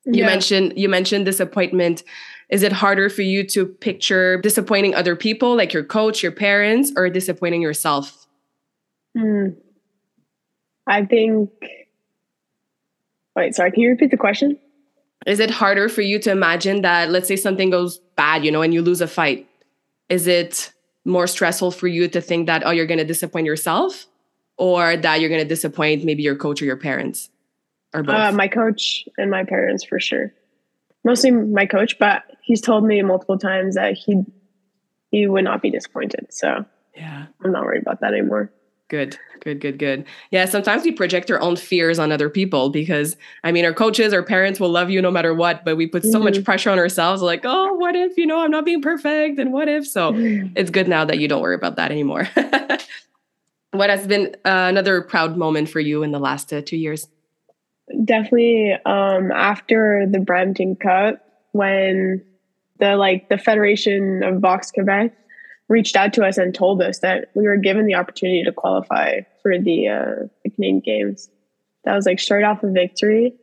You 0.05 0.21
Yeah. 0.21 0.27
mentioned 0.27 0.75
you 0.77 0.89
mentioned 0.91 1.25
disappointment. 1.25 2.03
Is 2.51 2.63
it 2.63 2.73
harder 2.73 3.09
for 3.09 3.23
you 3.23 3.43
to 3.49 3.65
picture 3.65 4.39
disappointing 4.43 4.95
other 4.95 5.17
people, 5.17 5.57
like 5.57 5.73
your 5.73 5.85
coach, 5.85 6.23
your 6.23 6.33
parents, 6.33 6.93
or 6.95 7.09
disappointing 7.09 7.63
yourself? 7.63 8.27
Hmm. 9.17 9.47
I 10.87 11.07
think. 11.07 11.49
Wait, 13.37 13.55
sorry. 13.55 13.71
Can 13.73 13.81
you 13.81 13.91
repeat 13.91 14.11
the 14.11 14.17
question? 14.17 14.59
Is 15.27 15.41
it 15.41 15.51
harder 15.51 15.89
for 15.89 16.03
you 16.03 16.19
to 16.21 16.31
imagine 16.31 16.83
that, 16.83 17.11
let's 17.11 17.29
say 17.29 17.37
something 17.37 17.71
goes 17.71 17.99
bad, 18.17 18.45
you 18.45 18.51
know, 18.51 18.63
and 18.63 18.75
you 18.75 18.83
lose 18.83 19.01
a 19.01 19.07
fight? 19.07 19.49
Is 20.09 20.27
it 20.27 20.73
more 21.05 21.27
stressful 21.27 21.71
for 21.71 21.89
you 21.89 22.09
to 22.09 22.21
think 22.21 22.47
that, 22.47 22.67
oh, 22.67 22.71
you're 22.71 22.87
going 22.87 22.99
to 22.99 23.05
disappoint 23.05 23.47
yourself 23.47 24.07
or 24.57 24.97
that 24.97 25.21
you're 25.21 25.29
going 25.29 25.41
to 25.41 25.49
disappoint 25.49 26.05
maybe 26.05 26.23
your 26.23 26.37
coach 26.37 26.61
or 26.61 26.65
your 26.65 26.77
parents 26.77 27.31
or 27.95 28.03
both? 28.03 28.17
Uh, 28.17 28.33
my 28.33 28.49
coach 28.49 29.09
and 29.17 29.31
my 29.31 29.45
parents 29.45 29.85
for 29.85 30.01
sure. 30.01 30.33
Mostly 31.05 31.31
my 31.31 31.67
coach, 31.67 31.99
but 31.99 32.25
he's 32.43 32.61
told 32.61 32.85
me 32.85 33.01
multiple 33.03 33.39
times 33.39 33.75
that 33.75 33.95
he 33.95 34.23
he 35.11 35.27
would 35.27 35.45
not 35.45 35.61
be 35.61 35.71
disappointed. 35.71 36.27
So 36.31 36.65
yeah. 36.97 37.27
I'm 37.45 37.53
not 37.53 37.65
worried 37.65 37.83
about 37.83 38.01
that 38.01 38.13
anymore. 38.13 38.53
Good, 38.89 39.19
good, 39.41 39.61
good, 39.61 39.79
good. 39.79 40.05
Yeah, 40.31 40.45
sometimes 40.45 40.85
we 40.85 40.93
project 40.93 41.31
our 41.31 41.41
own 41.41 41.57
fears 41.57 41.99
on 41.99 42.13
other 42.13 42.29
people 42.29 42.69
because, 42.69 43.17
I 43.43 43.51
mean, 43.51 43.65
our 43.65 43.73
coaches, 43.73 44.13
our 44.13 44.23
parents 44.23 44.61
will 44.61 44.69
love 44.69 44.91
you 44.91 45.01
no 45.01 45.11
matter 45.11 45.33
what, 45.33 45.65
but 45.65 45.77
we 45.77 45.87
put 45.87 46.05
so 46.05 46.19
much 46.19 46.45
pressure 46.45 46.69
on 46.69 46.79
ourselves 46.79 47.23
like, 47.23 47.41
oh, 47.45 47.73
what 47.75 47.97
if, 47.97 48.19
you 48.19 48.27
know, 48.27 48.41
I'm 48.41 48.51
not 48.51 48.67
being 48.67 48.83
perfect 48.83 49.39
and 49.39 49.51
what 49.51 49.67
if? 49.67 49.87
So 49.87 50.13
it's 50.15 50.71
good 50.71 50.89
now 50.89 51.07
that 51.07 51.19
you 51.19 51.27
don't 51.27 51.41
worry 51.41 51.55
about 51.55 51.77
that 51.77 51.91
anymore. 51.91 52.29
what 53.71 53.89
has 53.89 54.07
been 54.07 54.37
uh, 54.45 54.69
another 54.69 55.01
proud 55.01 55.39
moment 55.39 55.71
for 55.71 55.81
you 55.81 56.03
in 56.03 56.13
the 56.13 56.19
last 56.19 56.53
uh, 56.53 56.61
two 56.61 56.77
years? 56.77 57.09
Definitely 58.05 58.75
um, 58.85 59.33
after 59.33 60.07
the 60.11 60.21
Brampton 60.21 60.77
Cup, 60.77 61.25
when 61.53 62.23
the 62.79 62.97
like 62.97 63.29
the 63.29 63.39
Federation 63.39 64.23
of 64.23 64.41
Box 64.41 64.71
Quebec 64.71 65.15
reached 65.73 65.97
out 65.97 66.13
to 66.13 66.25
us 66.25 66.39
and 66.39 66.55
told 66.55 66.83
us 66.83 67.01
that 67.01 67.31
we 67.35 67.45
were 67.45 67.57
given 67.57 67.87
the 67.87 67.95
opportunity 67.95 68.45
to 68.45 68.53
qualify 68.53 69.21
for 69.43 69.59
the 69.59 69.89
uh, 69.89 70.27
the 70.45 70.51
Canadian 70.51 70.81
Games. 70.81 71.29
That 71.85 71.97
was 71.97 72.07
like 72.07 72.21
straight 72.21 72.45
off 72.45 72.63
a 72.63 72.71
victory, 72.71 73.35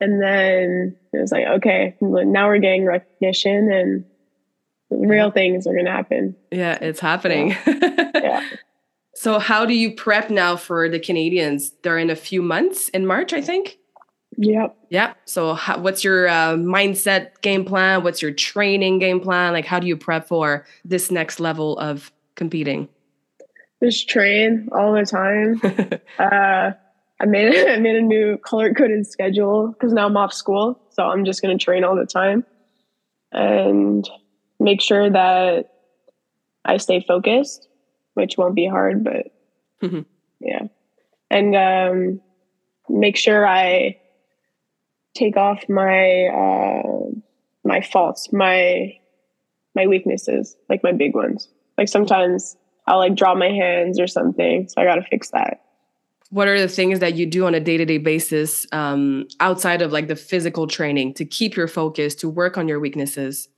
and 0.00 0.20
then 0.20 0.96
it 1.12 1.20
was 1.20 1.30
like, 1.30 1.46
okay, 1.46 1.94
now 2.00 2.48
we're 2.48 2.58
getting 2.58 2.84
recognition 2.84 3.70
and 3.70 4.04
real 4.90 5.30
things 5.30 5.66
are 5.66 5.72
going 5.72 5.84
to 5.84 5.90
happen. 5.90 6.36
Yeah, 6.50 6.78
it's 6.80 7.00
happening. 7.00 7.56
Yeah. 8.16 8.42
So, 9.14 9.38
how 9.38 9.66
do 9.66 9.74
you 9.74 9.94
prep 9.94 10.30
now 10.30 10.56
for 10.56 10.88
the 10.88 10.98
Canadians? 10.98 11.72
They're 11.82 11.98
in 11.98 12.10
a 12.10 12.16
few 12.16 12.42
months 12.42 12.88
in 12.88 13.06
March, 13.06 13.32
I 13.32 13.40
think. 13.40 13.78
Yep. 14.38 14.76
Yeah. 14.90 15.14
So, 15.24 15.54
how, 15.54 15.78
what's 15.78 16.04
your 16.04 16.28
uh, 16.28 16.54
mindset 16.54 17.40
game 17.40 17.64
plan? 17.64 18.02
What's 18.04 18.20
your 18.20 18.32
training 18.32 18.98
game 18.98 19.20
plan? 19.20 19.52
Like, 19.52 19.64
how 19.64 19.80
do 19.80 19.86
you 19.86 19.96
prep 19.96 20.28
for 20.28 20.66
this 20.84 21.10
next 21.10 21.40
level 21.40 21.78
of 21.78 22.12
competing? 22.34 22.88
Just 23.82 24.08
train 24.08 24.68
all 24.72 24.92
the 24.92 25.04
time. 25.04 25.60
uh, 26.18 26.72
I 27.20 27.24
made 27.26 27.68
I 27.68 27.78
made 27.78 27.96
a 27.96 28.02
new 28.02 28.36
color 28.38 28.72
coded 28.74 29.06
schedule 29.06 29.68
because 29.68 29.92
now 29.92 30.06
I'm 30.06 30.16
off 30.16 30.32
school, 30.32 30.80
so 30.90 31.04
I'm 31.04 31.24
just 31.24 31.40
going 31.42 31.56
to 31.56 31.62
train 31.64 31.84
all 31.84 31.96
the 31.96 32.06
time 32.06 32.44
and 33.32 34.08
make 34.60 34.80
sure 34.80 35.10
that 35.10 35.72
I 36.64 36.76
stay 36.78 37.04
focused, 37.06 37.68
which 38.14 38.36
won't 38.36 38.54
be 38.54 38.66
hard, 38.66 39.04
but 39.04 39.28
Mhm. 39.82 40.04
yeah, 40.40 40.68
and 41.30 41.54
um, 41.54 42.20
make 42.88 43.16
sure 43.16 43.46
I 43.46 43.98
take 45.16 45.36
off 45.36 45.68
my 45.68 46.26
uh, 46.26 47.10
my 47.64 47.80
faults, 47.80 48.32
my 48.32 48.92
my 49.74 49.86
weaknesses, 49.86 50.56
like 50.68 50.82
my 50.82 50.92
big 50.92 51.14
ones. 51.14 51.48
Like 51.78 51.88
sometimes 51.88 52.56
I'll 52.86 52.98
like 52.98 53.14
draw 53.16 53.34
my 53.34 53.48
hands 53.50 53.98
or 53.98 54.06
something, 54.06 54.68
so 54.68 54.80
I 54.80 54.84
got 54.84 54.96
to 54.96 55.02
fix 55.02 55.30
that. 55.30 55.60
what 56.30 56.48
are 56.48 56.58
the 56.58 56.68
things 56.68 56.98
that 57.00 57.14
you 57.14 57.26
do 57.26 57.46
on 57.46 57.54
a 57.54 57.60
day-to-day 57.60 57.98
basis 57.98 58.66
um, 58.72 59.26
outside 59.40 59.82
of 59.82 59.92
like 59.92 60.08
the 60.08 60.16
physical 60.16 60.66
training 60.66 61.14
to 61.14 61.24
keep 61.24 61.56
your 61.56 61.68
focus 61.68 62.14
to 62.16 62.28
work 62.28 62.58
on 62.58 62.68
your 62.68 62.80
weaknesses 62.80 63.48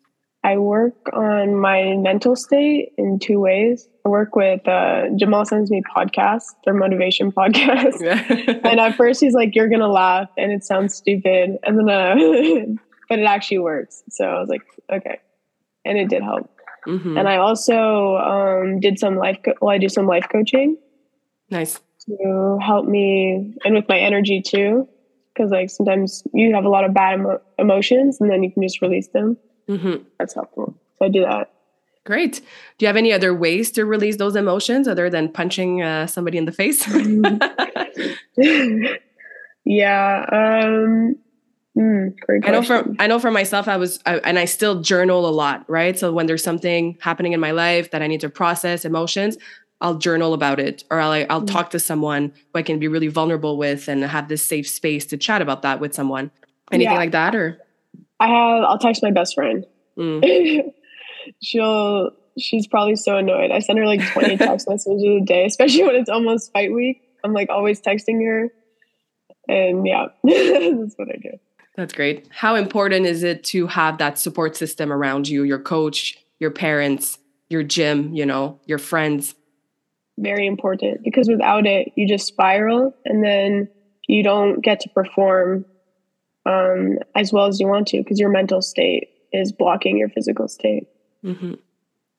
I 0.49 0.57
work 0.57 0.97
on 1.13 1.57
my 1.57 1.95
mental 1.97 2.35
state 2.37 2.93
in 2.97 3.19
two 3.19 3.39
ways. 3.39 3.89
I 4.07 4.09
work 4.09 4.35
with 4.35 4.67
uh, 4.67 5.03
Jamal 5.17 5.45
sends 5.45 5.71
me 5.71 5.83
podcasts, 5.95 6.51
their 6.65 6.75
motivation 6.75 7.31
podcast. 7.41 8.01
and 8.65 8.81
at 8.81 8.95
first 8.97 9.21
he's 9.21 9.35
like, 9.35 9.55
"You're 9.55 9.69
gonna 9.69 9.89
laugh," 10.05 10.29
and 10.39 10.51
it 10.53 10.65
sounds 10.65 10.95
stupid, 10.95 11.59
and 11.65 11.79
then, 11.79 11.89
uh, 11.91 12.15
but 13.09 13.19
it 13.19 13.25
actually 13.25 13.59
works. 13.59 14.03
So 14.09 14.25
I 14.25 14.41
was 14.41 14.49
like, 14.49 14.63
"Okay," 14.91 15.19
and 15.85 15.99
it 15.99 16.09
did 16.09 16.23
help. 16.23 16.49
Mhm. 16.87 17.19
And 17.19 17.29
I 17.29 17.37
also 17.37 18.17
um, 18.17 18.81
did 18.81 18.99
some 18.99 19.17
life. 19.17 19.39
Co- 19.45 19.55
well, 19.61 19.75
I 19.75 19.79
do 19.79 19.89
some 19.91 20.07
life 20.07 20.27
coaching 20.33 20.79
nice 21.51 21.81
to 22.07 22.59
help 22.63 22.87
me, 22.87 23.55
and 23.65 23.75
with 23.75 23.89
my 23.89 23.99
energy 23.99 24.41
too, 24.41 24.89
because 25.35 25.51
like 25.51 25.69
sometimes 25.69 26.23
you 26.33 26.55
have 26.55 26.65
a 26.65 26.69
lot 26.71 26.85
of 26.85 26.95
bad 26.95 27.19
emo- 27.19 27.41
emotions, 27.59 28.19
and 28.21 28.31
then 28.31 28.43
you 28.43 28.51
can 28.51 28.63
just 28.63 28.81
release 28.81 29.09
them. 29.09 29.37
Hmm 29.69 29.97
That's 30.19 30.35
helpful. 30.35 30.75
So 30.99 31.05
I 31.07 31.09
do 31.09 31.21
that. 31.23 31.51
great 32.05 32.41
do 32.79 32.85
you 32.85 32.87
have 32.87 32.97
any 32.97 33.13
other 33.13 33.35
ways 33.35 33.71
to 33.73 33.85
release 33.85 34.17
those 34.17 34.35
emotions 34.35 34.89
other 34.89 35.11
than 35.11 35.29
punching 35.31 35.83
uh, 35.83 36.07
somebody 36.07 36.39
in 36.39 36.47
the 36.47 36.53
face 36.53 36.81
yeah. 39.65 40.25
Um, 40.33 41.17
mm, 41.77 42.19
great 42.21 42.47
I 42.47 42.51
know 42.51 42.63
for. 42.63 42.85
I 42.99 43.07
know 43.07 43.19
for 43.19 43.31
myself, 43.31 43.69
I 43.69 43.77
was 43.77 44.01
I, 44.07 44.19
and 44.19 44.39
I 44.39 44.45
still 44.47 44.81
journal 44.81 45.29
a 45.29 45.31
lot, 45.31 45.65
right? 45.69 45.99
So 45.99 46.13
when 46.13 46.27
there's 46.27 46.43
something 46.43 46.97
happening 47.01 47.33
in 47.33 47.41
my 47.41 47.51
life 47.51 47.91
that 47.91 48.03
I 48.03 48.07
need 48.07 48.21
to 48.23 48.31
process 48.31 48.85
emotions, 48.85 49.37
I'll 49.81 49.97
journal 49.99 50.33
about 50.35 50.59
it, 50.61 50.85
or 50.91 51.01
I'll 51.01 51.27
I'll 51.31 51.43
Mm. 51.43 51.47
talk 51.53 51.71
to 51.71 51.79
someone 51.79 52.33
who 52.53 52.59
I 52.59 52.63
can 52.63 52.79
be 52.79 52.89
really 52.89 53.09
vulnerable 53.09 53.57
with 53.59 53.89
and 53.89 54.03
have 54.05 54.29
this 54.29 54.45
safe 54.45 54.69
space 54.69 55.05
to 55.07 55.17
chat 55.17 55.43
about 55.43 55.63
that 55.63 55.81
with 55.81 55.95
someone. 55.95 56.31
Anything 56.73 56.93
Yeah. 56.93 56.99
like 56.99 57.13
that, 57.13 57.35
or 57.35 57.59
I 58.21 58.29
have. 58.29 58.65
I'll 58.65 58.79
text 58.79 59.03
my 59.03 59.11
best 59.11 59.35
friend. 59.35 59.67
Mm. 59.99 60.73
She'll. 61.43 62.11
She's 62.39 62.69
probably 62.69 62.95
so 62.95 63.17
annoyed. 63.17 63.51
I 63.51 63.59
send 63.59 63.79
her 63.79 63.87
like 63.87 64.01
twenty 64.13 64.37
text 64.39 64.69
messages 64.69 65.03
a 65.03 65.25
day, 65.25 65.45
especially 65.45 65.85
when 65.85 65.97
it's 65.97 66.09
almost 66.09 66.53
fight 66.53 66.73
week. 66.73 67.03
I'm 67.25 67.33
like 67.33 67.51
always 67.51 67.81
texting 67.81 68.25
her, 68.25 68.49
and 69.49 69.87
yeah, 69.87 70.07
that's 70.25 70.95
what 70.97 71.09
I 71.09 71.19
do. 71.21 71.31
that's 71.77 71.93
great. 71.93 72.29
How 72.31 72.55
important 72.55 73.07
is 73.07 73.25
it 73.25 73.43
to 73.45 73.67
have 73.67 73.99
that 73.99 74.19
support 74.19 74.57
system 74.57 74.93
around 74.93 75.29
you? 75.29 75.43
Your 75.43 75.59
coach, 75.59 76.17
your 76.39 76.53
parents, 76.53 77.19
your 77.49 77.65
gym, 77.65 78.15
you 78.15 78.25
know, 78.25 78.61
your 78.67 78.79
friends. 78.79 79.35
Very 80.17 80.47
important 80.47 81.03
because 81.05 81.29
without 81.29 81.67
it, 81.67 81.93
you 81.97 82.07
just 82.07 82.27
spiral, 82.27 82.95
and 83.05 83.25
then 83.25 83.69
you 84.07 84.23
don't 84.23 84.63
get 84.63 84.81
to 84.81 84.89
perform 84.91 85.65
um, 86.49 86.99
as 87.15 87.33
well 87.33 87.47
as 87.47 87.61
you 87.61 87.69
want 87.69 87.87
to 87.89 87.99
because 87.99 88.19
your 88.19 88.31
mental 88.31 88.63
state 88.63 89.11
is 89.33 89.53
blocking 89.53 89.99
your 89.99 90.09
physical 90.09 90.49
state. 90.49 90.89
hmm 91.23 91.55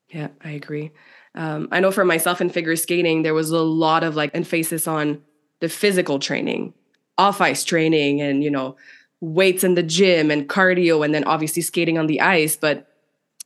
Yeah, 0.08 0.28
I 0.44 0.52
agree. 0.52 0.92
Um, 1.34 1.68
I 1.72 1.80
know 1.80 1.90
for 1.90 2.04
myself 2.04 2.40
in 2.40 2.48
figure 2.48 2.76
skating, 2.76 3.22
there 3.22 3.34
was 3.34 3.50
a 3.50 3.58
lot 3.58 4.04
of 4.04 4.14
like 4.14 4.30
emphasis 4.34 4.86
on 4.86 5.22
the 5.60 5.68
physical 5.68 6.18
training, 6.18 6.74
off 7.18 7.40
ice 7.40 7.64
training, 7.64 8.20
and 8.20 8.42
you 8.42 8.50
know, 8.50 8.76
weights 9.20 9.64
in 9.64 9.74
the 9.74 9.82
gym 9.82 10.30
and 10.30 10.48
cardio, 10.48 11.04
and 11.04 11.12
then 11.14 11.24
obviously 11.24 11.62
skating 11.62 11.98
on 11.98 12.06
the 12.06 12.20
ice. 12.20 12.56
But 12.56 12.88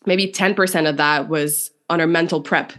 maybe 0.06 0.30
ten 0.30 0.54
percent 0.54 0.86
of 0.86 0.98
that 0.98 1.28
was 1.28 1.70
on 1.88 2.00
our 2.00 2.06
mental 2.06 2.40
prep. 2.42 2.72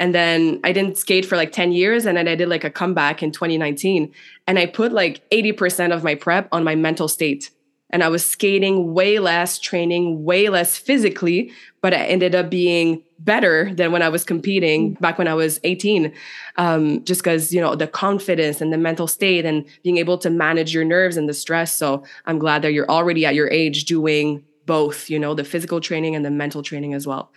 And 0.00 0.14
then 0.14 0.60
I 0.62 0.72
didn't 0.72 0.96
skate 0.96 1.24
for 1.24 1.36
like 1.36 1.52
10 1.52 1.72
years. 1.72 2.06
And 2.06 2.16
then 2.16 2.28
I 2.28 2.34
did 2.34 2.48
like 2.48 2.64
a 2.64 2.70
comeback 2.70 3.22
in 3.22 3.32
2019. 3.32 4.12
And 4.46 4.58
I 4.58 4.66
put 4.66 4.92
like 4.92 5.28
80% 5.30 5.92
of 5.92 6.04
my 6.04 6.14
prep 6.14 6.48
on 6.52 6.64
my 6.64 6.74
mental 6.74 7.08
state. 7.08 7.50
And 7.90 8.04
I 8.04 8.08
was 8.08 8.24
skating 8.24 8.92
way 8.92 9.18
less, 9.18 9.58
training 9.58 10.24
way 10.24 10.50
less 10.50 10.76
physically, 10.76 11.50
but 11.80 11.94
I 11.94 12.04
ended 12.04 12.34
up 12.34 12.50
being 12.50 13.02
better 13.18 13.74
than 13.74 13.92
when 13.92 14.02
I 14.02 14.10
was 14.10 14.24
competing 14.24 14.92
back 14.94 15.16
when 15.16 15.26
I 15.26 15.32
was 15.32 15.58
18. 15.64 16.12
Um, 16.56 17.02
just 17.04 17.22
because, 17.22 17.52
you 17.52 17.62
know, 17.62 17.74
the 17.74 17.86
confidence 17.86 18.60
and 18.60 18.72
the 18.72 18.78
mental 18.78 19.06
state 19.06 19.46
and 19.46 19.64
being 19.82 19.96
able 19.96 20.18
to 20.18 20.28
manage 20.28 20.74
your 20.74 20.84
nerves 20.84 21.16
and 21.16 21.28
the 21.28 21.34
stress. 21.34 21.76
So 21.76 22.04
I'm 22.26 22.38
glad 22.38 22.60
that 22.62 22.72
you're 22.72 22.90
already 22.90 23.24
at 23.24 23.34
your 23.34 23.48
age 23.48 23.86
doing 23.86 24.44
both, 24.66 25.08
you 25.08 25.18
know, 25.18 25.32
the 25.34 25.44
physical 25.44 25.80
training 25.80 26.14
and 26.14 26.24
the 26.24 26.30
mental 26.30 26.62
training 26.62 26.92
as 26.92 27.06
well. 27.06 27.32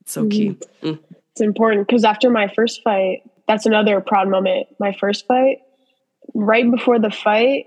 It's 0.00 0.12
so 0.12 0.26
key. 0.26 0.56
Mm. 0.82 0.98
It's 1.36 1.42
important 1.42 1.86
because 1.86 2.02
after 2.02 2.30
my 2.30 2.48
first 2.48 2.80
fight, 2.82 3.18
that's 3.46 3.66
another 3.66 4.00
proud 4.00 4.30
moment. 4.30 4.68
My 4.80 4.96
first 4.98 5.26
fight, 5.26 5.58
right 6.32 6.68
before 6.70 6.98
the 6.98 7.10
fight, 7.10 7.66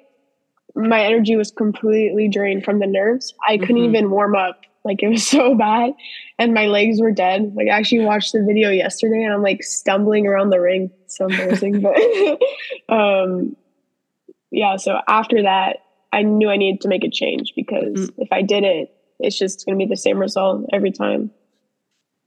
my 0.73 1.03
energy 1.03 1.35
was 1.35 1.51
completely 1.51 2.27
drained 2.29 2.65
from 2.65 2.79
the 2.79 2.87
nerves. 2.87 3.31
I 3.47 3.57
couldn't 3.59 3.75
Mhm. 3.83 3.89
even 3.89 4.09
warm 4.09 4.35
up. 4.35 4.59
Like 4.83 5.03
it 5.03 5.07
was 5.07 5.27
so 5.27 5.53
bad. 5.53 5.93
And 6.39 6.55
my 6.55 6.65
legs 6.65 6.99
were 6.99 7.11
dead. 7.11 7.53
Like 7.55 7.67
I 7.67 7.77
actually 7.77 8.05
watched 8.05 8.31
the 8.33 8.43
video 8.43 8.71
yesterday 8.71 9.21
and 9.21 9.31
I'm 9.31 9.43
like 9.43 9.61
stumbling 9.61 10.25
around 10.25 10.49
the 10.49 10.59
ring. 10.59 10.89
It's 11.05 11.17
so 11.17 11.25
embarrassing. 11.27 11.81
but 11.81 11.95
um 12.89 13.55
yeah, 14.49 14.77
so 14.77 14.99
after 15.07 15.43
that 15.43 15.77
I 16.11 16.23
knew 16.23 16.49
I 16.49 16.57
needed 16.57 16.81
to 16.81 16.87
make 16.87 17.03
a 17.03 17.09
change 17.11 17.53
because 17.55 18.09
if 18.17 18.29
I 18.31 18.41
didn't, 18.41 18.89
it's 19.19 19.37
just 19.37 19.63
gonna 19.63 19.77
be 19.77 19.85
the 19.85 19.95
same 19.95 20.17
result 20.17 20.65
every 20.73 20.91
time. 20.91 21.29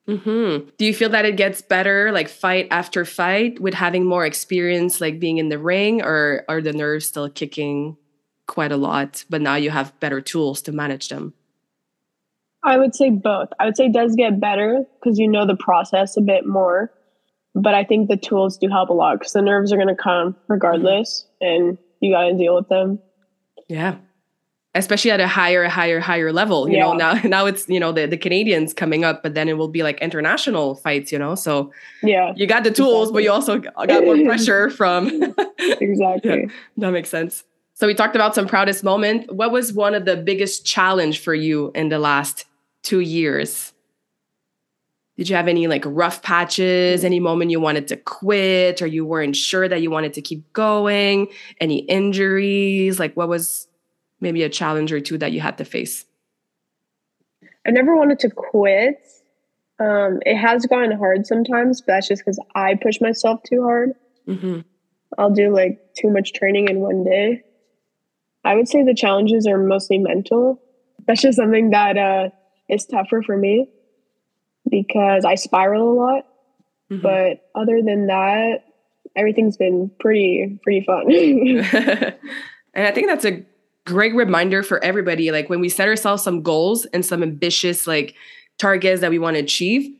Hmm 0.06 0.58
Do 0.78 0.84
you 0.84 0.94
feel 0.94 1.10
that 1.10 1.24
it 1.24 1.36
gets 1.36 1.62
better, 1.62 2.10
like 2.12 2.28
fight 2.28 2.68
after 2.70 3.04
fight, 3.04 3.60
with 3.60 3.74
having 3.74 4.04
more 4.04 4.26
experience, 4.26 5.00
like 5.00 5.20
being 5.20 5.38
in 5.38 5.48
the 5.48 5.58
ring, 5.58 6.02
or 6.02 6.44
are 6.48 6.60
the 6.60 6.72
nerves 6.72 7.06
still 7.06 7.30
kicking 7.30 7.96
quite 8.46 8.72
a 8.72 8.76
lot? 8.76 9.24
But 9.30 9.42
now 9.42 9.54
you 9.54 9.70
have 9.70 9.98
better 10.00 10.20
tools 10.20 10.62
to 10.62 10.72
manage 10.72 11.08
them. 11.08 11.34
I 12.64 12.78
would 12.78 12.94
say 12.94 13.10
both. 13.10 13.48
I 13.58 13.66
would 13.66 13.76
say 13.76 13.86
it 13.86 13.92
does 13.92 14.14
get 14.14 14.40
better 14.40 14.84
because 15.00 15.18
you 15.18 15.28
know 15.28 15.46
the 15.46 15.56
process 15.56 16.16
a 16.16 16.20
bit 16.20 16.46
more. 16.46 16.92
But 17.54 17.74
I 17.74 17.84
think 17.84 18.08
the 18.08 18.16
tools 18.16 18.56
do 18.56 18.68
help 18.68 18.88
a 18.88 18.94
lot 18.94 19.18
because 19.18 19.32
the 19.32 19.42
nerves 19.42 19.72
are 19.72 19.76
going 19.76 19.88
to 19.88 19.94
come 19.94 20.36
regardless 20.48 21.26
and 21.40 21.76
you 22.00 22.12
got 22.12 22.28
to 22.28 22.34
deal 22.34 22.54
with 22.54 22.68
them. 22.68 22.98
Yeah. 23.68 23.96
Especially 24.74 25.10
at 25.10 25.20
a 25.20 25.26
higher, 25.28 25.68
higher, 25.68 26.00
higher 26.00 26.32
level. 26.32 26.66
You 26.68 26.78
know, 26.78 26.94
now 26.94 27.12
now 27.24 27.44
it's, 27.46 27.68
you 27.68 27.78
know, 27.78 27.92
the, 27.92 28.06
the 28.06 28.16
Canadians 28.16 28.72
coming 28.72 29.04
up, 29.04 29.22
but 29.22 29.34
then 29.34 29.48
it 29.48 29.58
will 29.58 29.68
be 29.68 29.82
like 29.82 30.00
international 30.00 30.76
fights, 30.76 31.12
you 31.12 31.18
know. 31.18 31.34
So 31.34 31.70
Yeah, 32.02 32.32
you 32.36 32.46
got 32.46 32.64
the 32.64 32.70
tools, 32.70 33.12
but 33.12 33.22
you 33.22 33.30
also 33.30 33.58
got 33.58 34.04
more 34.04 34.16
pressure 34.24 34.70
from 34.70 35.08
exactly. 35.58 36.48
that 36.78 36.90
makes 36.90 37.10
sense. 37.10 37.44
So 37.74 37.86
we 37.86 37.94
talked 37.94 38.14
about 38.14 38.34
some 38.34 38.46
proudest 38.46 38.84
moment. 38.84 39.32
What 39.34 39.50
was 39.50 39.72
one 39.72 39.94
of 39.94 40.04
the 40.04 40.16
biggest 40.16 40.64
challenge 40.64 41.20
for 41.20 41.34
you 41.34 41.70
in 41.74 41.88
the 41.88 41.98
last 41.98 42.46
two 42.82 43.00
years? 43.00 43.72
Did 45.16 45.28
you 45.28 45.36
have 45.36 45.48
any 45.48 45.66
like 45.66 45.84
rough 45.86 46.22
patches? 46.22 47.04
Any 47.04 47.20
moment 47.20 47.50
you 47.50 47.60
wanted 47.60 47.88
to 47.88 47.96
quit 47.96 48.80
or 48.80 48.86
you 48.86 49.04
weren't 49.04 49.36
sure 49.36 49.68
that 49.68 49.82
you 49.82 49.90
wanted 49.90 50.14
to 50.14 50.22
keep 50.22 50.50
going? 50.52 51.28
Any 51.60 51.80
injuries? 51.80 52.98
Like 52.98 53.14
what 53.16 53.28
was 53.28 53.68
maybe 54.22 54.42
a 54.42 54.48
challenge 54.48 54.92
or 54.92 55.00
two 55.00 55.18
that 55.18 55.32
you 55.32 55.40
had 55.40 55.58
to 55.58 55.64
face? 55.64 56.06
I 57.66 57.70
never 57.70 57.96
wanted 57.96 58.18
to 58.20 58.30
quit. 58.30 59.06
Um, 59.78 60.20
it 60.24 60.36
has 60.36 60.66
gotten 60.66 60.92
hard 60.92 61.26
sometimes, 61.26 61.80
but 61.80 61.94
that's 61.94 62.08
just 62.08 62.22
because 62.24 62.38
I 62.54 62.74
push 62.74 63.00
myself 63.00 63.42
too 63.42 63.62
hard. 63.62 63.92
Mm-hmm. 64.28 64.60
I'll 65.18 65.30
do 65.30 65.54
like 65.54 65.94
too 65.94 66.10
much 66.10 66.32
training 66.32 66.68
in 66.68 66.80
one 66.80 67.04
day. 67.04 67.42
I 68.44 68.54
would 68.54 68.68
say 68.68 68.82
the 68.82 68.94
challenges 68.94 69.46
are 69.46 69.58
mostly 69.58 69.98
mental. 69.98 70.60
That's 71.06 71.22
just 71.22 71.36
something 71.36 71.70
that 71.70 71.96
uh, 71.96 72.30
is 72.68 72.86
tougher 72.86 73.22
for 73.22 73.36
me 73.36 73.68
because 74.68 75.24
I 75.24 75.34
spiral 75.34 75.92
a 75.92 75.94
lot. 75.94 76.26
Mm-hmm. 76.90 77.02
But 77.02 77.48
other 77.54 77.82
than 77.82 78.06
that, 78.06 78.64
everything's 79.16 79.56
been 79.56 79.90
pretty 80.00 80.58
pretty 80.62 80.84
fun. 80.84 81.10
and 82.74 82.86
I 82.86 82.90
think 82.90 83.08
that's 83.08 83.24
a 83.24 83.44
great 83.86 84.14
reminder 84.14 84.62
for 84.62 84.82
everybody. 84.84 85.30
Like 85.30 85.48
when 85.50 85.60
we 85.60 85.68
set 85.68 85.88
ourselves 85.88 86.22
some 86.22 86.42
goals 86.42 86.84
and 86.86 87.04
some 87.04 87.22
ambitious 87.22 87.86
like 87.86 88.14
targets 88.58 89.00
that 89.00 89.10
we 89.10 89.18
want 89.18 89.36
to 89.36 89.42
achieve, 89.42 89.90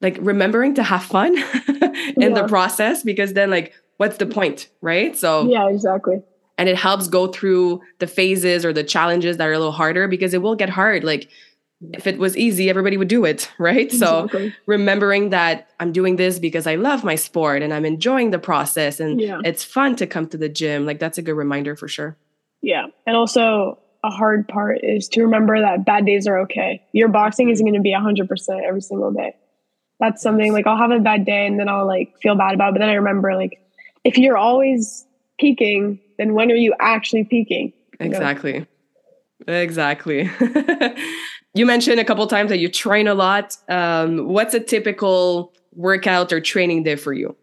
like 0.00 0.16
remembering 0.20 0.74
to 0.76 0.82
have 0.82 1.02
fun 1.02 1.36
in 2.16 2.34
the 2.34 2.46
process 2.48 3.02
because 3.02 3.32
then 3.32 3.50
like 3.50 3.72
what's 3.96 4.18
the 4.18 4.26
point, 4.26 4.68
right? 4.80 5.16
So 5.16 5.48
yeah, 5.48 5.68
exactly. 5.68 6.22
and 6.56 6.68
it 6.68 6.76
helps 6.76 7.08
go 7.08 7.26
through 7.26 7.80
the 7.98 8.06
phases 8.06 8.64
or 8.64 8.72
the 8.72 8.84
challenges 8.84 9.36
that 9.38 9.48
are 9.48 9.52
a 9.52 9.58
little 9.58 9.72
harder 9.72 10.06
because 10.06 10.34
it 10.34 10.42
will 10.42 10.54
get 10.54 10.70
hard. 10.70 11.02
Like 11.02 11.28
if 11.92 12.06
it 12.06 12.18
was 12.18 12.36
easy, 12.36 12.68
everybody 12.70 12.96
would 12.96 13.08
do 13.08 13.24
it, 13.24 13.50
right? 13.58 13.90
So 13.90 14.28
remembering 14.66 15.30
that 15.30 15.70
I'm 15.80 15.90
doing 15.92 16.14
this 16.16 16.38
because 16.38 16.66
I 16.68 16.76
love 16.76 17.02
my 17.02 17.16
sport 17.16 17.62
and 17.62 17.72
I'm 17.74 17.84
enjoying 17.84 18.30
the 18.30 18.38
process 18.38 19.00
and 19.00 19.20
Yeah. 19.20 19.40
it's 19.44 19.64
fun 19.64 19.96
to 19.96 20.06
come 20.06 20.28
to 20.28 20.36
the 20.36 20.48
gym. 20.48 20.86
Like 20.86 21.00
that's 21.00 21.18
a 21.18 21.22
good 21.22 21.34
reminder 21.34 21.74
for 21.74 21.88
sure. 21.88 22.16
Yeah. 22.62 22.86
And 23.06 23.16
also 23.16 23.78
a 24.04 24.10
hard 24.10 24.46
part 24.48 24.80
is 24.82 25.08
to 25.08 25.22
remember 25.22 25.60
that 25.60 25.84
bad 25.84 26.06
days 26.06 26.26
are 26.26 26.38
okay. 26.40 26.82
Your 26.92 27.08
boxing 27.08 27.50
isn't 27.50 27.64
going 27.64 27.74
to 27.74 27.80
be 27.80 27.92
100% 27.92 28.62
every 28.64 28.80
single 28.80 29.12
day. 29.12 29.34
That's 30.00 30.22
something 30.22 30.52
like 30.52 30.66
I'll 30.66 30.76
have 30.76 30.92
a 30.92 31.00
bad 31.00 31.24
day 31.24 31.46
and 31.46 31.58
then 31.58 31.68
I'll 31.68 31.86
like 31.86 32.14
feel 32.22 32.36
bad 32.36 32.54
about 32.54 32.70
it. 32.70 32.74
But 32.74 32.80
then 32.80 32.88
I 32.88 32.94
remember 32.94 33.34
like 33.34 33.60
if 34.04 34.16
you're 34.16 34.36
always 34.36 35.04
peaking, 35.38 35.98
then 36.18 36.34
when 36.34 36.50
are 36.52 36.56
you 36.56 36.74
actually 36.78 37.24
peaking? 37.24 37.72
Know? 37.98 38.06
Exactly. 38.06 38.66
Exactly. 39.46 40.30
you 41.54 41.66
mentioned 41.66 42.00
a 42.00 42.04
couple 42.04 42.26
times 42.26 42.50
that 42.50 42.58
you 42.58 42.68
train 42.68 43.08
a 43.08 43.14
lot. 43.14 43.56
Um, 43.68 44.28
what's 44.28 44.54
a 44.54 44.60
typical 44.60 45.52
workout 45.72 46.32
or 46.32 46.40
training 46.40 46.84
day 46.84 46.96
for 46.96 47.12
you? 47.12 47.36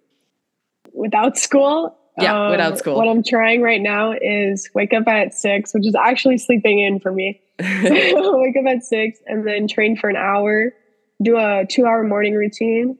Without 0.93 1.38
school, 1.38 1.97
Yeah, 2.17 2.45
um, 2.45 2.51
without 2.51 2.78
school. 2.78 2.95
What 2.95 3.08
I'm 3.08 3.23
trying 3.23 3.62
right 3.62 3.82
now 3.82 4.13
is 4.13 4.69
wake 4.73 4.93
up 4.93 5.08
at 5.08 5.34
six, 5.34 5.73
which 5.73 5.86
is 5.86 5.95
actually 5.95 6.38
sleeping 6.38 6.80
in 6.80 6.99
for 6.99 7.12
me. 7.12 7.41
wake 7.60 8.56
up 8.58 8.65
at 8.67 8.84
six 8.84 9.19
and 9.25 9.45
then 9.45 9.67
train 9.67 9.97
for 9.97 10.10
an 10.10 10.15
hour, 10.15 10.73
do 11.21 11.38
a 11.38 11.65
two 11.69 11.86
hour 11.86 12.04
morning 12.04 12.36
routine, 12.36 12.97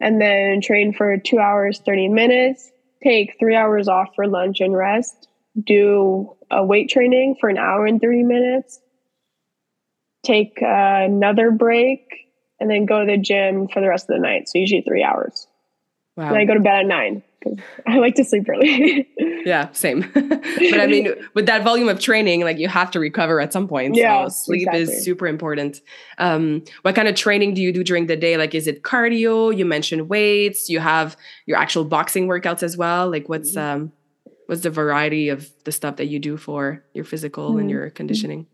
and 0.00 0.20
then 0.20 0.60
train 0.60 0.92
for 0.92 1.16
two 1.18 1.38
hours, 1.38 1.80
30 1.84 2.08
minutes, 2.08 2.70
take 3.02 3.36
three 3.38 3.56
hours 3.56 3.88
off 3.88 4.08
for 4.14 4.26
lunch 4.26 4.60
and 4.60 4.76
rest, 4.76 5.28
do 5.64 6.36
a 6.50 6.64
weight 6.64 6.88
training 6.88 7.36
for 7.40 7.48
an 7.48 7.58
hour 7.58 7.86
and 7.86 8.00
30 8.00 8.22
minutes, 8.22 8.80
take 10.24 10.58
uh, 10.62 11.04
another 11.04 11.50
break, 11.50 12.00
and 12.60 12.70
then 12.70 12.86
go 12.86 13.00
to 13.00 13.06
the 13.06 13.18
gym 13.18 13.68
for 13.68 13.80
the 13.80 13.88
rest 13.88 14.08
of 14.08 14.16
the 14.16 14.20
night. 14.20 14.48
So 14.48 14.58
usually 14.58 14.82
three 14.82 15.02
hours. 15.02 15.46
Wow. 16.16 16.28
And 16.28 16.36
I 16.36 16.44
go 16.44 16.54
to 16.54 16.60
bed 16.60 16.80
at 16.80 16.86
nine 16.86 17.22
because 17.38 17.58
I 17.86 17.98
like 17.98 18.14
to 18.16 18.24
sleep 18.24 18.48
early. 18.48 19.08
Yeah, 19.46 19.70
same. 19.70 20.00
but 20.12 20.80
I 20.80 20.88
mean, 20.88 21.14
with 21.34 21.46
that 21.46 21.62
volume 21.62 21.88
of 21.88 22.00
training, 22.00 22.40
like 22.40 22.58
you 22.58 22.66
have 22.66 22.90
to 22.90 22.98
recover 22.98 23.40
at 23.40 23.52
some 23.52 23.68
point. 23.68 23.94
Yeah, 23.94 24.24
so 24.24 24.30
sleep 24.46 24.62
exactly. 24.62 24.80
is 24.96 25.04
super 25.04 25.28
important. 25.28 25.80
Um, 26.18 26.64
what 26.82 26.96
kind 26.96 27.06
of 27.06 27.14
training 27.14 27.54
do 27.54 27.62
you 27.62 27.72
do 27.72 27.84
during 27.84 28.06
the 28.06 28.16
day? 28.16 28.36
Like, 28.36 28.56
is 28.56 28.66
it 28.66 28.82
cardio? 28.82 29.56
You 29.56 29.64
mentioned 29.64 30.08
weights. 30.08 30.68
You 30.68 30.80
have 30.80 31.16
your 31.46 31.58
actual 31.58 31.84
boxing 31.84 32.26
workouts 32.26 32.64
as 32.64 32.76
well. 32.76 33.08
Like, 33.08 33.28
what's 33.28 33.54
Mm-hmm. 33.54 33.82
um, 33.82 33.92
what's 34.46 34.62
the 34.62 34.70
variety 34.70 35.28
of 35.28 35.48
the 35.62 35.70
stuff 35.70 35.94
that 35.96 36.06
you 36.06 36.18
do 36.18 36.36
for 36.36 36.82
your 36.92 37.04
physical 37.04 37.56
and 37.58 37.68
Mhm. 37.68 37.70
your 37.70 37.90
conditioning? 37.90 38.46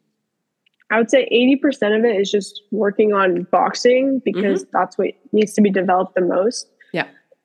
I 0.90 0.98
would 0.98 1.10
say 1.10 1.26
80% 1.32 1.98
of 1.98 2.04
it 2.04 2.20
is 2.20 2.30
just 2.30 2.60
working 2.70 3.14
on 3.14 3.44
boxing 3.50 4.20
because 4.26 4.66
that's 4.74 4.98
what 4.98 5.08
needs 5.32 5.54
to 5.54 5.62
be 5.62 5.70
developed 5.70 6.14
the 6.16 6.20
most. 6.20 6.68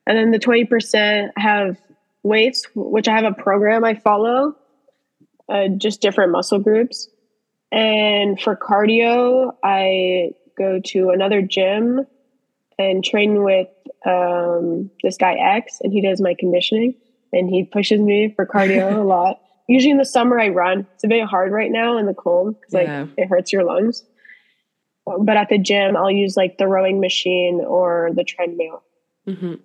And 0.07 0.17
then 0.17 0.31
the 0.31 0.39
20% 0.39 1.31
have 1.35 1.77
weights, 2.23 2.65
which 2.73 3.09
I 3.09 3.15
have 3.15 3.25
a 3.25 3.33
program 3.33 3.83
I 3.83 3.95
follow, 3.95 4.55
uh, 5.49 5.67
just 5.77 6.01
different 6.01 6.31
muscle 6.31 6.59
groups. 6.59 7.09
And 7.73 8.39
for 8.39 8.55
cardio, 8.55 9.51
I 9.61 10.31
go 10.57 10.79
to 10.85 11.09
another 11.09 11.41
gym 11.41 12.05
and 12.79 13.03
train 13.03 13.43
with 13.43 13.67
um, 14.05 14.89
this 15.03 15.17
guy 15.17 15.33
X, 15.33 15.79
and 15.81 15.91
he 15.91 16.01
does 16.01 16.21
my 16.21 16.35
conditioning 16.39 16.95
and 17.33 17.49
he 17.49 17.65
pushes 17.65 17.99
me 17.99 18.33
for 18.33 18.45
cardio 18.45 18.95
a 18.95 19.03
lot. 19.03 19.41
Usually 19.67 19.91
in 19.91 19.97
the 19.97 20.05
summer, 20.05 20.39
I 20.39 20.47
run. 20.47 20.87
It's 20.95 21.03
a 21.03 21.09
bit 21.09 21.25
hard 21.25 21.51
right 21.51 21.69
now 21.69 21.97
in 21.97 22.05
the 22.05 22.13
cold 22.13 22.55
because 22.55 22.73
like 22.73 22.87
Yeah. 22.87 23.07
it 23.17 23.27
hurts 23.27 23.51
your 23.51 23.65
lungs. 23.65 24.03
But 25.05 25.35
at 25.35 25.49
the 25.49 25.57
gym, 25.57 25.97
I'll 25.97 26.09
use 26.11 26.37
like 26.37 26.57
the 26.57 26.67
rowing 26.67 27.01
machine 27.01 27.61
or 27.65 28.11
the 28.13 28.23
treadmill. 28.23 28.83
hmm 29.25 29.55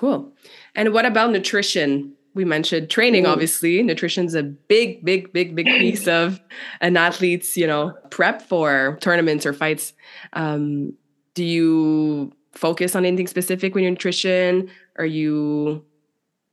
Cool. 0.00 0.32
And 0.74 0.94
what 0.94 1.04
about 1.04 1.30
nutrition? 1.30 2.14
We 2.34 2.46
mentioned 2.46 2.88
training, 2.88 3.24
Mm. 3.24 3.28
obviously. 3.28 3.82
Nutrition's 3.82 4.34
a 4.34 4.42
big, 4.42 5.04
big, 5.04 5.30
big, 5.30 5.54
big 5.54 5.66
piece 5.66 6.08
of 6.20 6.40
an 6.80 6.96
athlete's, 6.96 7.54
you 7.54 7.66
know, 7.66 7.92
prep 8.08 8.40
for 8.40 8.96
tournaments 9.02 9.44
or 9.44 9.52
fights. 9.52 9.92
Um, 10.32 10.94
do 11.34 11.44
you 11.44 12.32
focus 12.52 12.96
on 12.96 13.04
anything 13.04 13.26
specific 13.26 13.74
with 13.74 13.82
your 13.82 13.90
nutrition? 13.90 14.70
Are 14.96 15.04
you 15.04 15.84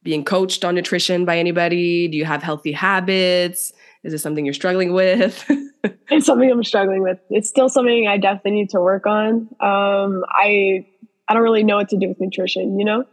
being 0.04 0.26
coached 0.26 0.66
on 0.66 0.76
nutrition 0.76 1.24
by 1.24 1.38
anybody? 1.40 2.10
Do 2.10 2.18
you 2.18 2.26
have 2.26 2.44
healthy 2.44 2.74
habits? 2.74 3.72
Is 4.04 4.14
it 4.14 4.18
something 4.20 4.44
you're 4.44 4.54
struggling 4.54 4.92
with? 4.92 5.50
It's 6.10 6.26
something 6.26 6.50
I'm 6.52 6.64
struggling 6.66 7.02
with. 7.02 7.20
It's 7.30 7.48
still 7.48 7.70
something 7.70 8.08
I 8.08 8.18
definitely 8.18 8.52
need 8.52 8.72
to 8.72 8.82
work 8.82 9.06
on. 9.06 9.48
Um, 9.62 10.26
I 10.28 10.86
I 11.30 11.34
don't 11.34 11.44
really 11.44 11.64
know 11.64 11.78
what 11.78 11.90
to 11.90 11.98
do 11.98 12.10
with 12.10 12.20
nutrition, 12.20 12.78
you 12.80 12.84
know. 12.84 13.06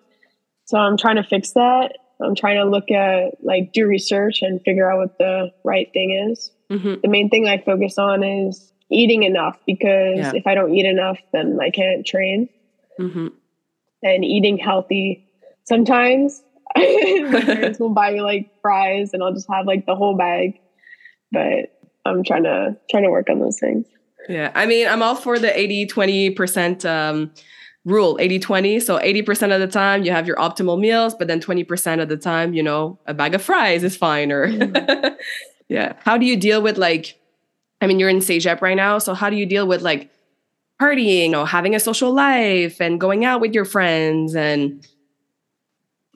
So 0.67 0.79
I'm 0.79 0.97
trying 0.97 1.17
to 1.17 1.23
fix 1.25 1.53
that. 1.53 1.93
I'm 2.23 2.35
trying 2.35 2.57
to 2.57 2.65
look 2.65 2.91
at 2.91 3.43
like 3.43 3.73
do 3.73 3.87
research 3.87 4.41
and 4.43 4.61
figure 4.63 4.91
out 4.91 4.99
what 4.99 5.19
the 5.19 5.51
right 5.65 5.93
thing 5.93 6.13
is. 6.31 6.51
Mhm. 6.71 7.03
The 7.03 7.09
main 7.09 7.29
thing 7.29 7.47
I 7.49 7.59
focus 7.59 7.99
on 7.99 8.23
is 8.23 8.73
eating 8.91 9.25
enough 9.25 9.59
because 9.67 10.19
Yeah. 10.19 10.33
if 10.35 10.47
I 10.47 10.55
don't 10.55 10.75
eat 10.75 10.87
enough, 10.87 11.19
then 11.33 11.59
I 11.61 11.71
can't 11.71 12.07
train. 12.07 12.49
Mhm. 12.99 13.33
And 14.03 14.25
eating 14.25 14.59
healthy. 14.59 15.27
Sometimes 15.65 16.43
my 16.77 17.43
parents 17.45 17.79
will 17.79 17.91
buy 17.95 18.11
me 18.13 18.21
like 18.21 18.51
fries, 18.61 19.13
and 19.13 19.23
I'll 19.23 19.33
just 19.33 19.49
have 19.51 19.67
like 19.67 19.87
the 19.87 19.95
whole 19.95 20.17
bag. 20.17 20.61
but 21.33 21.71
I'm 22.05 22.23
trying 22.23 22.45
to 22.45 22.77
trying 22.91 23.03
to 23.03 23.11
work 23.11 23.29
on 23.29 23.41
those 23.41 23.59
things. 23.59 23.87
Yeah. 24.29 24.53
I 24.55 24.67
mean, 24.67 24.87
I'm 24.87 25.03
all 25.03 25.17
for 25.17 25.39
the 25.39 25.57
80 25.59 25.87
20% 25.87 26.85
um, 26.85 27.33
rule 27.85 28.17
80 28.21 28.39
20. 28.39 28.81
So 28.81 28.99
80% 28.99 29.55
of 29.55 29.61
the 29.61 29.67
time 29.67 30.05
you 30.05 30.11
have 30.11 30.27
your 30.27 30.37
optimal 30.37 30.79
meals, 30.79 31.15
but 31.15 31.29
then 31.29 31.41
20% 31.41 32.03
of 32.03 32.09
the 32.09 32.17
time, 32.17 32.55
you 32.55 32.63
know, 32.63 32.99
a 33.07 33.15
bag 33.15 33.35
of 33.35 33.43
fries 33.43 33.85
is 33.85 33.97
fine. 33.97 34.33
Or, 34.33 34.49
mm. 34.49 35.17
yeah. 35.69 35.95
How 36.01 36.17
do 36.17 36.27
you 36.27 36.37
deal 36.37 36.63
with 36.63 36.79
like, 36.79 37.19
I 37.81 37.87
mean, 37.87 37.99
you're 37.99 38.09
in 38.09 38.19
CEGEP 38.19 38.63
right 38.63 38.77
now. 38.77 38.99
So 38.99 39.15
how 39.15 39.29
do 39.29 39.37
you 39.37 39.47
deal 39.47 39.67
with 39.67 39.83
like 39.83 40.11
partying, 40.81 41.35
or 41.35 41.47
having 41.47 41.75
a 41.75 41.81
social 41.81 42.13
life 42.13 42.81
and 42.81 43.01
going 43.01 43.25
out 43.25 43.41
with 43.41 43.55
your 43.55 43.65
friends 43.65 44.35
and 44.35 44.87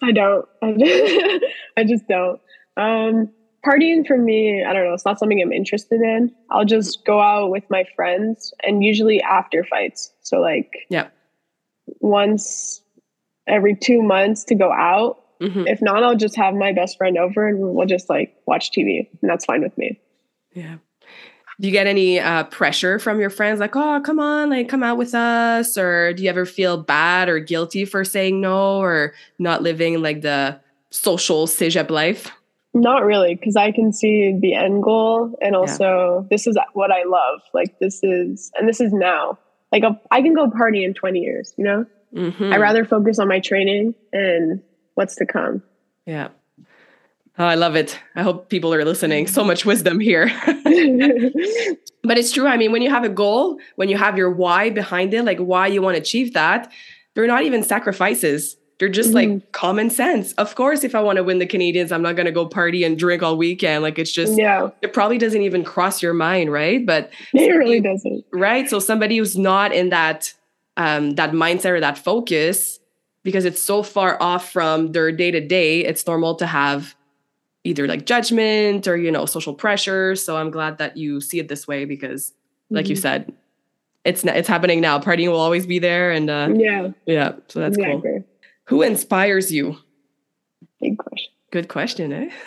I 0.02 0.12
don't. 0.12 0.46
I 0.62 1.84
just 1.84 2.06
don't. 2.08 2.40
Um, 2.76 3.30
partying 3.66 4.06
for 4.06 4.16
me, 4.16 4.64
I 4.64 4.72
don't 4.72 4.84
know, 4.84 4.94
it's 4.94 5.04
not 5.04 5.18
something 5.18 5.40
I'm 5.42 5.52
interested 5.52 6.00
in. 6.00 6.32
I'll 6.50 6.64
just 6.64 7.04
go 7.04 7.20
out 7.20 7.50
with 7.50 7.64
my 7.70 7.84
friends 7.96 8.52
and 8.62 8.84
usually 8.84 9.20
after 9.22 9.64
fights. 9.64 10.12
So 10.22 10.38
like 10.38 10.70
yeah. 10.88 11.08
Once 12.00 12.82
every 13.46 13.74
2 13.74 14.02
months 14.02 14.44
to 14.44 14.54
go 14.54 14.72
out. 14.72 15.24
Mm-hmm. 15.40 15.66
If 15.66 15.80
not, 15.80 16.02
I'll 16.02 16.16
just 16.16 16.36
have 16.36 16.54
my 16.54 16.72
best 16.72 16.98
friend 16.98 17.16
over 17.16 17.46
and 17.46 17.58
we'll 17.60 17.86
just 17.86 18.08
like 18.08 18.34
watch 18.46 18.72
TV 18.72 19.08
and 19.20 19.30
that's 19.30 19.44
fine 19.44 19.62
with 19.62 19.76
me. 19.78 20.00
Yeah 20.52 20.76
do 21.60 21.66
you 21.66 21.72
get 21.72 21.86
any 21.86 22.20
uh, 22.20 22.44
pressure 22.44 22.98
from 22.98 23.20
your 23.20 23.30
friends 23.30 23.60
like 23.60 23.74
oh 23.74 24.00
come 24.04 24.18
on 24.18 24.50
like 24.50 24.68
come 24.68 24.82
out 24.82 24.96
with 24.96 25.14
us 25.14 25.76
or 25.76 26.12
do 26.12 26.22
you 26.22 26.30
ever 26.30 26.46
feel 26.46 26.76
bad 26.76 27.28
or 27.28 27.38
guilty 27.38 27.84
for 27.84 28.04
saying 28.04 28.40
no 28.40 28.80
or 28.80 29.12
not 29.38 29.62
living 29.62 30.00
like 30.00 30.22
the 30.22 30.58
social 30.90 31.46
cégep 31.46 31.90
life 31.90 32.30
not 32.74 33.04
really 33.04 33.34
because 33.34 33.56
i 33.56 33.72
can 33.72 33.92
see 33.92 34.36
the 34.40 34.54
end 34.54 34.82
goal 34.82 35.36
and 35.42 35.56
also 35.56 36.20
yeah. 36.20 36.28
this 36.30 36.46
is 36.46 36.56
what 36.74 36.90
i 36.90 37.02
love 37.04 37.40
like 37.54 37.78
this 37.80 38.02
is 38.02 38.50
and 38.56 38.68
this 38.68 38.80
is 38.80 38.92
now 38.92 39.38
like 39.72 39.82
a, 39.82 40.00
I 40.10 40.22
can 40.22 40.34
go 40.34 40.50
party 40.50 40.84
in 40.84 40.94
20 40.94 41.18
years 41.18 41.54
you 41.56 41.64
know 41.64 41.86
mm-hmm. 42.14 42.52
i 42.52 42.56
rather 42.56 42.84
focus 42.84 43.18
on 43.18 43.28
my 43.28 43.40
training 43.40 43.94
and 44.12 44.62
what's 44.94 45.16
to 45.16 45.26
come 45.26 45.62
yeah 46.06 46.28
Oh, 47.40 47.46
I 47.46 47.54
love 47.54 47.76
it. 47.76 47.96
I 48.16 48.22
hope 48.24 48.48
people 48.48 48.74
are 48.74 48.84
listening. 48.84 49.28
So 49.28 49.44
much 49.44 49.64
wisdom 49.64 50.00
here. 50.00 50.26
but 52.02 52.18
it's 52.18 52.32
true. 52.32 52.48
I 52.48 52.56
mean, 52.56 52.72
when 52.72 52.82
you 52.82 52.90
have 52.90 53.04
a 53.04 53.08
goal, 53.08 53.60
when 53.76 53.88
you 53.88 53.96
have 53.96 54.18
your 54.18 54.28
why 54.28 54.70
behind 54.70 55.14
it, 55.14 55.24
like 55.24 55.38
why 55.38 55.68
you 55.68 55.80
want 55.80 55.94
to 55.94 56.00
achieve 56.00 56.34
that, 56.34 56.72
they're 57.14 57.28
not 57.28 57.44
even 57.44 57.62
sacrifices. 57.62 58.56
They're 58.78 58.88
just 58.88 59.12
mm-hmm. 59.12 59.32
like 59.32 59.52
common 59.52 59.90
sense. 59.90 60.32
Of 60.34 60.54
course, 60.54 60.84
if 60.84 60.94
I 60.94 61.00
want 61.00 61.16
to 61.16 61.24
win 61.24 61.38
the 61.38 61.46
Canadians, 61.46 61.90
I'm 61.90 62.02
not 62.02 62.14
going 62.14 62.26
to 62.26 62.32
go 62.32 62.46
party 62.46 62.84
and 62.84 62.96
drink 62.96 63.22
all 63.22 63.36
weekend. 63.36 63.82
Like 63.82 63.98
it's 63.98 64.12
just, 64.12 64.38
yeah. 64.38 64.70
it 64.82 64.92
probably 64.92 65.18
doesn't 65.18 65.42
even 65.42 65.64
cross 65.64 66.00
your 66.00 66.14
mind, 66.14 66.52
right? 66.52 66.84
But 66.86 67.10
it 67.34 67.50
really 67.56 67.80
doesn't. 67.80 68.24
Right. 68.32 68.70
So 68.70 68.78
somebody 68.78 69.18
who's 69.18 69.36
not 69.36 69.72
in 69.72 69.88
that, 69.88 70.32
um, 70.76 71.16
that 71.16 71.32
mindset 71.32 71.70
or 71.70 71.80
that 71.80 71.98
focus, 71.98 72.78
because 73.24 73.44
it's 73.44 73.60
so 73.60 73.82
far 73.82 74.16
off 74.22 74.52
from 74.52 74.92
their 74.92 75.10
day 75.10 75.32
to 75.32 75.40
day, 75.44 75.84
it's 75.84 76.06
normal 76.06 76.36
to 76.36 76.46
have 76.46 76.94
either 77.64 77.86
like 77.86 78.06
judgment 78.06 78.86
or 78.86 78.96
you 78.96 79.10
know 79.10 79.26
social 79.26 79.52
pressure 79.52 80.14
so 80.14 80.36
i'm 80.36 80.50
glad 80.50 80.78
that 80.78 80.96
you 80.96 81.20
see 81.20 81.38
it 81.38 81.48
this 81.48 81.66
way 81.66 81.84
because 81.84 82.32
like 82.70 82.84
mm-hmm. 82.84 82.90
you 82.90 82.96
said 82.96 83.32
it's 84.04 84.24
it's 84.24 84.48
happening 84.48 84.80
now 84.80 84.98
partying 84.98 85.28
will 85.28 85.40
always 85.40 85.66
be 85.66 85.78
there 85.78 86.10
and 86.10 86.30
uh 86.30 86.48
yeah 86.54 86.88
yeah 87.04 87.32
so 87.48 87.60
that's 87.60 87.76
exactly. 87.76 88.00
cool 88.00 88.24
who 88.68 88.82
inspires 88.82 89.52
you 89.52 89.76
big 90.80 90.96
question 90.98 91.32
good 91.50 91.68
question 91.68 92.12
eh 92.12 92.30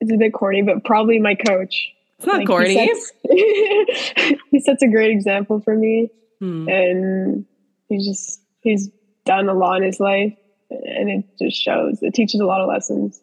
it's 0.00 0.12
a 0.12 0.16
bit 0.16 0.32
corny 0.32 0.62
but 0.62 0.84
probably 0.84 1.18
my 1.18 1.34
coach 1.34 1.92
it's 2.18 2.26
not 2.26 2.38
like 2.38 2.46
corny 2.46 2.78
he 2.78 2.94
sets, 2.94 3.12
he 4.50 4.60
sets, 4.60 4.82
a 4.82 4.88
great 4.88 5.10
example 5.10 5.60
for 5.60 5.76
me 5.76 6.08
hmm. 6.38 6.68
and 6.68 7.44
he's 7.88 8.06
just 8.06 8.40
he's 8.60 8.88
done 9.24 9.48
a 9.48 9.54
lot 9.54 9.78
in 9.78 9.82
his 9.84 10.00
life 10.00 10.36
and 10.70 11.10
it 11.10 11.24
just 11.38 11.60
shows. 11.60 11.98
It 12.02 12.14
teaches 12.14 12.40
a 12.40 12.44
lot 12.44 12.60
of 12.60 12.68
lessons. 12.68 13.20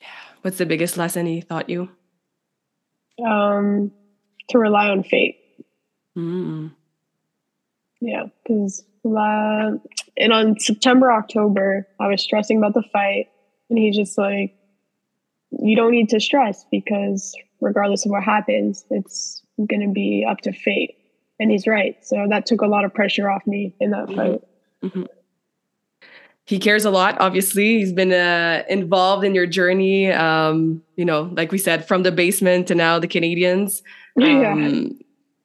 Yeah. 0.00 0.06
What's 0.42 0.58
the 0.58 0.66
biggest 0.66 0.96
lesson 0.96 1.26
he 1.26 1.42
taught 1.42 1.68
you? 1.68 1.88
Um, 3.24 3.92
to 4.48 4.58
rely 4.58 4.88
on 4.88 5.02
fate. 5.02 5.38
Mm. 6.16 6.72
Yeah, 8.00 8.24
because 8.42 8.84
uh, 9.04 9.72
and 10.16 10.32
on 10.32 10.58
September, 10.58 11.12
October, 11.12 11.86
I 12.00 12.08
was 12.08 12.22
stressing 12.22 12.58
about 12.58 12.74
the 12.74 12.82
fight, 12.92 13.28
and 13.68 13.78
he's 13.78 13.96
just 13.96 14.16
like, 14.18 14.54
"You 15.50 15.76
don't 15.76 15.92
need 15.92 16.08
to 16.10 16.20
stress 16.20 16.64
because 16.70 17.34
regardless 17.60 18.04
of 18.04 18.10
what 18.10 18.22
happens, 18.22 18.84
it's 18.90 19.42
going 19.58 19.86
to 19.86 19.92
be 19.92 20.26
up 20.28 20.38
to 20.42 20.52
fate." 20.52 20.96
And 21.40 21.50
he's 21.50 21.66
right. 21.66 21.96
So 22.04 22.26
that 22.30 22.46
took 22.46 22.60
a 22.60 22.66
lot 22.66 22.84
of 22.84 22.94
pressure 22.94 23.28
off 23.28 23.46
me 23.46 23.74
in 23.80 23.90
that 23.90 24.06
mm-hmm. 24.06 24.16
fight. 24.16 24.42
Mm-hmm 24.82 25.04
he 26.46 26.58
cares 26.58 26.84
a 26.84 26.90
lot 26.90 27.16
obviously 27.20 27.78
he's 27.78 27.92
been 27.92 28.12
uh, 28.12 28.62
involved 28.68 29.24
in 29.24 29.34
your 29.34 29.46
journey 29.46 30.10
um, 30.12 30.82
you 30.96 31.04
know 31.04 31.30
like 31.32 31.52
we 31.52 31.58
said 31.58 31.86
from 31.86 32.02
the 32.02 32.12
basement 32.12 32.68
to 32.68 32.74
now 32.74 32.98
the 32.98 33.08
canadians 33.08 33.82
um, 34.22 34.24
yeah. 34.24 34.88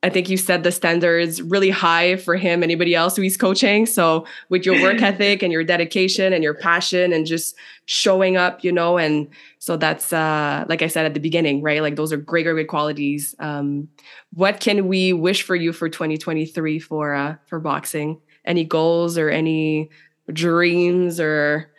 I 0.04 0.10
think 0.10 0.30
you 0.30 0.38
set 0.38 0.64
the 0.64 0.72
standards 0.72 1.42
really 1.42 1.70
high 1.70 2.16
for 2.16 2.36
him 2.36 2.64
anybody 2.64 2.96
else 2.96 3.16
who 3.16 3.22
he's 3.22 3.38
coaching 3.38 3.86
so 3.86 4.26
with 4.50 4.66
your 4.66 4.82
work 4.82 5.02
ethic 5.02 5.44
and 5.44 5.52
your 5.52 5.64
dedication 5.64 6.34
and 6.34 6.44
your 6.44 6.54
passion 6.54 7.14
and 7.14 7.26
just 7.26 7.56
showing 7.86 8.38
up 8.38 8.64
you 8.64 8.72
know 8.72 8.98
and 8.98 9.28
so 9.60 9.78
that's 9.78 10.14
uh, 10.14 10.66
like 10.70 10.82
i 10.82 10.88
said 10.88 11.06
at 11.06 11.14
the 11.14 11.20
beginning 11.20 11.62
right 11.62 11.82
like 11.82 11.96
those 11.96 12.14
are 12.14 12.18
great 12.18 12.44
great, 12.44 12.54
great 12.54 12.68
qualities 12.68 13.36
um, 13.40 13.88
what 14.34 14.60
can 14.60 14.88
we 14.88 15.14
wish 15.14 15.44
for 15.44 15.56
you 15.56 15.74
for 15.74 15.90
2023 15.90 16.80
for 16.80 17.14
uh, 17.14 17.36
for 17.46 17.60
boxing 17.60 18.20
any 18.46 18.64
goals 18.64 19.18
or 19.18 19.30
any 19.30 19.90
dreams 20.34 21.20
or 21.20 21.72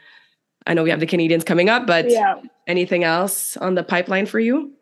I 0.66 0.74
know 0.74 0.83
we 0.83 0.90
have 0.90 1.00
the 1.00 1.06
Canadians 1.06 1.44
coming 1.44 1.68
up, 1.68 1.87
but 1.87 2.11
yeah. 2.11 2.40
anything 2.66 3.04
else 3.04 3.56
on 3.56 3.74
the 3.74 3.83
pipeline 3.83 4.26
for 4.26 4.38
you? 4.38 4.72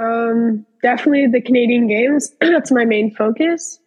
Um, 0.00 0.66
definitely 0.82 1.26
the 1.26 1.40
Canadian 1.40 1.86
Games. 1.86 2.34
That's 2.40 2.72
my 2.72 2.84
main 2.84 3.14
focus. 3.14 3.78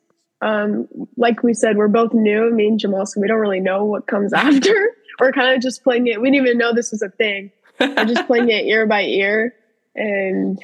Um, 0.41 0.87
like 1.17 1.41
we 1.41 1.53
said, 1.53 1.77
we're 1.77 1.87
both 1.87 2.13
new, 2.13 2.51
me 2.51 2.67
and 2.67 2.79
Jamal, 2.79 3.05
so 3.05 3.19
we 3.19 3.27
don't 3.27 3.39
really 3.39 3.61
know 3.61 3.83
what 3.85 4.07
comes 4.07 4.33
after. 4.33 4.95
we're 5.19 5.31
kind 5.31 5.55
of 5.55 5.61
just 5.61 5.83
playing 5.83 6.07
it. 6.07 6.21
We 6.21 6.29
didn't 6.29 6.47
even 6.47 6.57
know 6.57 6.73
this 6.73 6.91
was 6.91 7.01
a 7.01 7.09
thing. 7.09 7.51
We're 7.79 8.05
just 8.05 8.27
playing 8.27 8.49
it 8.49 8.65
ear 8.65 8.85
by 8.85 9.03
ear. 9.03 9.55
And 9.95 10.59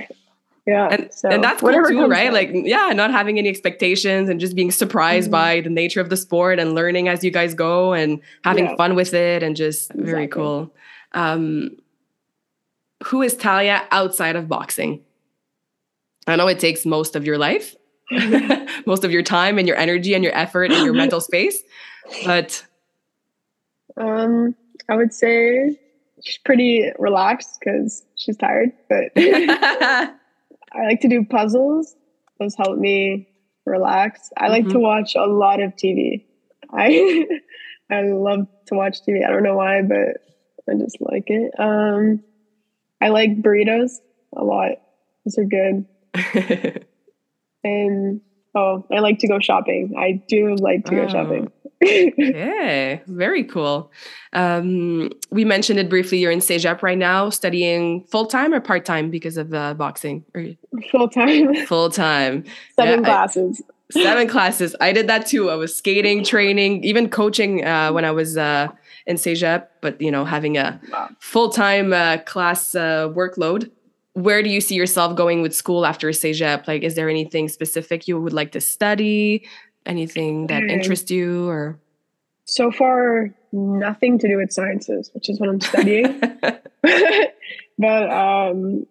yeah. 0.68 0.88
And, 0.92 1.14
so 1.14 1.30
and 1.30 1.44
that's 1.44 1.62
cool 1.62 1.72
too, 1.72 2.08
right? 2.08 2.32
Like, 2.32 2.52
yeah, 2.54 2.92
not 2.94 3.10
having 3.12 3.40
any 3.40 3.50
expectations 3.50 4.30
and 4.30 4.40
just 4.40 4.56
being 4.56 4.70
surprised 4.70 5.28
mm-hmm. 5.28 5.32
by 5.32 5.62
the 5.62 5.70
nature 5.70 6.02
of 6.02 6.10
the 6.10 6.18
sport 6.18 6.60
and 6.60 6.76
learning 6.76 7.08
as 7.08 7.24
you 7.24 7.32
guys 7.32 7.54
go 7.54 7.94
and 7.94 8.22
having 8.44 8.66
yeah. 8.66 8.76
fun 8.76 8.96
with 8.96 9.14
it 9.14 9.42
and 9.42 9.56
just 9.56 9.90
exactly. 9.92 10.12
very 10.12 10.28
cool. 10.28 10.74
Um, 11.14 11.78
who 13.06 13.22
is 13.22 13.36
Talia 13.36 13.88
outside 13.92 14.36
of 14.36 14.48
boxing? 14.48 15.04
I 16.32 16.36
know 16.36 16.48
it 16.48 16.60
takes 16.60 16.86
most 16.86 17.16
of 17.16 17.26
your 17.26 17.38
life, 17.38 17.76
most 18.86 19.04
of 19.04 19.12
your 19.12 19.24
time 19.24 19.58
and 19.58 19.68
your 19.68 19.78
energy 19.78 20.14
and 20.14 20.24
your 20.24 20.36
effort 20.36 20.72
and 20.72 20.84
your 20.84 20.94
mental 20.94 21.22
space, 21.22 21.62
but 22.26 22.66
um, 23.98 24.56
I 24.88 24.96
would 24.96 25.14
say 25.14 25.78
she's 26.24 26.38
pretty 26.40 26.90
relaxed 26.98 27.60
because 27.60 28.04
she's 28.16 28.38
tired, 28.38 28.72
but 28.90 29.12
I 29.16 30.12
like 30.84 31.02
to 31.02 31.08
do 31.08 31.26
puzzles. 31.26 31.96
Those 32.40 32.56
help 32.56 32.78
me 32.78 33.28
relax. 33.66 34.30
I 34.38 34.48
like 34.48 34.64
mm-hmm. 34.64 34.74
to 34.74 34.80
watch 34.80 35.16
a 35.16 35.26
lot 35.26 35.62
of 35.62 35.76
TV. 35.76 36.26
I 36.72 37.28
I 37.90 38.02
love 38.02 38.48
to 38.68 38.76
watch 38.76 39.00
TV. 39.08 39.26
I 39.26 39.32
don't 39.32 39.44
know 39.44 39.56
why, 39.56 39.82
but 39.82 40.22
I 40.70 40.78
just 40.78 40.98
like 41.02 41.26
it. 41.28 41.52
Um, 41.60 42.24
I 43.02 43.10
like 43.10 43.42
burritos 43.42 43.98
a 44.36 44.44
lot. 44.44 44.74
Those 45.26 45.38
are 45.38 45.46
good. 45.46 45.86
And 47.64 48.22
oh, 48.56 48.86
I 48.92 49.00
like 49.00 49.20
to 49.20 49.28
go 49.28 49.40
shopping. 49.40 49.96
I 49.98 50.22
do 50.28 50.56
like 50.56 50.86
to 50.86 51.00
oh. 51.00 51.06
go 51.06 51.12
shopping 51.12 51.52
yeah, 51.82 53.00
very 53.08 53.44
cool. 53.46 53.92
Um, 54.34 55.12
we 55.32 55.46
mentioned 55.46 55.80
it 55.80 55.90
briefly. 55.90 56.18
You're 56.18 56.32
in 56.32 56.40
CEGEP 56.40 56.82
right 56.82 56.98
now, 56.98 57.30
studying 57.30 58.04
full 58.04 58.26
time 58.26 58.54
or 58.54 58.60
part 58.60 58.84
time 58.84 59.10
because 59.10 59.38
of 59.38 59.54
uh, 59.54 59.74
boxing. 59.76 60.26
Full 60.92 61.08
time. 61.08 61.56
Full 61.68 61.90
time. 61.90 62.44
Seven 62.76 63.00
yeah, 63.00 63.06
classes. 63.06 63.62
I, 63.96 64.02
seven 64.02 64.28
classes. 64.28 64.76
I 64.82 64.92
did 64.92 65.08
that 65.08 65.26
too. 65.26 65.50
I 65.50 65.56
was 65.56 65.74
skating, 65.76 66.24
training, 66.24 66.84
even 66.84 67.10
coaching 67.10 67.64
uh, 67.64 67.94
when 67.94 68.04
I 68.04 68.12
was 68.12 68.38
uh, 68.38 68.68
in 69.08 69.16
CEGEP. 69.16 69.68
But 69.82 70.02
you 70.02 70.12
know, 70.12 70.26
having 70.26 70.58
a 70.58 70.82
full 71.20 71.50
time 71.50 71.94
uh, 71.94 72.18
class 72.26 72.76
uh, 72.76 73.08
workload. 73.10 73.72
Where 74.22 74.44
do 74.44 74.50
you 74.50 74.62
see 74.62 74.76
yourself 74.76 75.16
going 75.16 75.42
with 75.42 75.56
school 75.56 75.86
after 75.86 76.10
CEGEP? 76.10 76.68
Like, 76.68 76.84
is 76.84 76.96
there 76.96 77.10
anything 77.10 77.48
specific 77.50 78.08
you 78.08 78.20
would 78.20 78.34
like 78.34 78.52
to 78.54 78.62
study? 78.62 79.48
anything 79.86 80.48
that 80.48 80.62
mm. 80.62 80.70
interests 80.70 81.10
you 81.10 81.48
or 81.48 81.80
so 82.44 82.70
far 82.70 83.34
nothing 83.54 84.20
to 84.20 84.28
do 84.28 84.36
with 84.36 84.52
sciences 84.52 85.10
which 85.14 85.30
is 85.30 85.40
what 85.40 85.50
i'm 85.50 85.62
studying 85.62 86.22
but 87.78 88.10
um, 88.12 88.86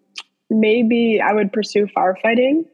maybe 0.49 1.21
I 1.21 1.33
would 1.33 1.51
pursue 1.53 1.87
firefighting. 1.87 2.65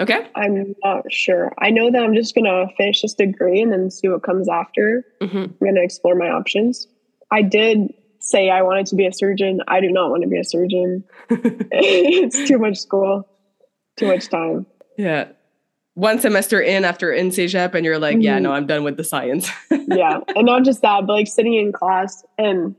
Okay. 0.00 0.26
I'm 0.34 0.74
not 0.82 1.12
sure. 1.12 1.52
I 1.58 1.70
know 1.70 1.90
that 1.90 2.02
I'm 2.02 2.14
just 2.14 2.34
gonna 2.34 2.66
finish 2.76 3.02
this 3.02 3.14
degree 3.14 3.60
and 3.60 3.72
then 3.72 3.90
see 3.90 4.08
what 4.08 4.22
comes 4.22 4.48
after. 4.48 5.04
hmm 5.20 5.36
I'm 5.36 5.56
gonna 5.62 5.82
explore 5.82 6.14
my 6.14 6.30
options. 6.30 6.88
I 7.30 7.42
did 7.42 7.92
say 8.28 8.50
I 8.50 8.62
wanted 8.62 8.86
to 8.86 8.96
be 8.96 9.06
a 9.06 9.12
surgeon. 9.12 9.60
I 9.68 9.80
do 9.80 9.90
not 9.90 10.10
want 10.10 10.22
to 10.22 10.28
be 10.28 10.38
a 10.38 10.44
surgeon. 10.44 11.04
it's 11.30 12.46
too 12.48 12.58
much 12.58 12.78
school, 12.78 13.28
too 13.96 14.06
much 14.06 14.28
time. 14.28 14.66
Yeah. 14.96 15.28
One 15.94 16.18
semester 16.18 16.60
in 16.60 16.84
after 16.84 17.12
in 17.12 17.28
CEGEP, 17.30 17.74
and 17.74 17.84
you're 17.84 17.98
like, 18.00 18.18
yeah, 18.20 18.38
Mhm. 18.38 18.42
no, 18.42 18.52
I'm 18.52 18.66
done 18.66 18.82
with 18.84 18.96
the 18.96 19.04
science. 19.04 19.48
Yeah, 19.86 20.20
and 20.34 20.46
not 20.46 20.64
just 20.64 20.80
that, 20.82 21.06
but 21.06 21.12
like 21.12 21.26
sitting 21.28 21.54
in 21.54 21.70
class 21.70 22.24
and 22.38 22.74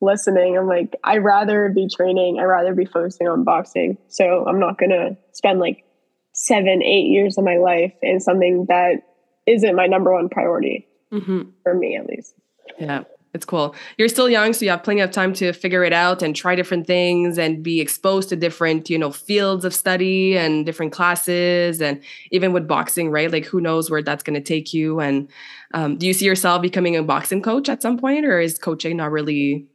listening. 0.00 0.56
I'm 0.56 0.66
like, 0.66 0.96
I'd 1.04 1.22
rather 1.22 1.68
be 1.68 1.86
training. 1.88 2.38
I'd 2.40 2.44
rather 2.44 2.74
be 2.74 2.84
focusing 2.86 3.28
on 3.28 3.44
boxing. 3.44 3.98
So 4.08 4.44
I'm 4.46 4.58
not 4.58 4.78
gonna 4.78 5.16
spend 5.32 5.60
like 5.60 5.84
seven, 6.32 6.82
eight 6.82 7.08
years 7.08 7.36
of 7.36 7.44
my 7.44 7.58
life 7.58 7.92
in 8.02 8.18
something 8.20 8.64
that 8.68 9.02
isn't 9.46 9.74
my 9.76 9.86
number 9.86 10.12
one 10.12 10.28
priority 10.28 10.86
hmm 11.10 11.42
for 11.62 11.74
me, 11.74 11.96
at 11.96 12.06
least. 12.06 12.34
Yeah, 12.78 13.04
it's 13.38 13.44
cool. 13.44 13.72
You're 13.98 14.08
still 14.08 14.28
young, 14.28 14.52
so 14.52 14.64
you 14.64 14.72
have 14.72 14.82
plenty 14.82 15.00
of 15.00 15.12
time 15.12 15.32
to 15.34 15.52
figure 15.52 15.84
it 15.84 15.92
out 15.92 16.22
and 16.22 16.34
try 16.34 16.56
different 16.56 16.88
things 16.88 17.38
and 17.38 17.62
be 17.62 17.80
exposed 17.80 18.28
to 18.30 18.36
different, 18.36 18.90
you 18.90 18.98
know, 18.98 19.12
fields 19.12 19.64
of 19.64 19.72
study 19.72 20.36
and 20.36 20.66
different 20.66 20.90
classes. 20.90 21.80
And 21.80 22.02
even 22.32 22.52
with 22.52 22.66
boxing, 22.66 23.12
right? 23.12 23.30
Like, 23.30 23.44
who 23.44 23.60
knows 23.60 23.92
where 23.92 24.02
that's 24.02 24.24
going 24.24 24.34
to 24.34 24.42
take 24.42 24.74
you? 24.74 24.98
And 24.98 25.30
um, 25.72 25.98
do 25.98 26.06
you 26.08 26.12
see 26.12 26.26
yourself 26.26 26.62
becoming 26.62 26.96
a 26.96 27.02
boxing 27.04 27.42
coach 27.42 27.68
at 27.68 27.80
some 27.80 27.96
point, 27.96 28.26
or 28.26 28.40
is 28.40 28.58
coaching 28.58 28.96
not 28.96 29.12
really? 29.12 29.68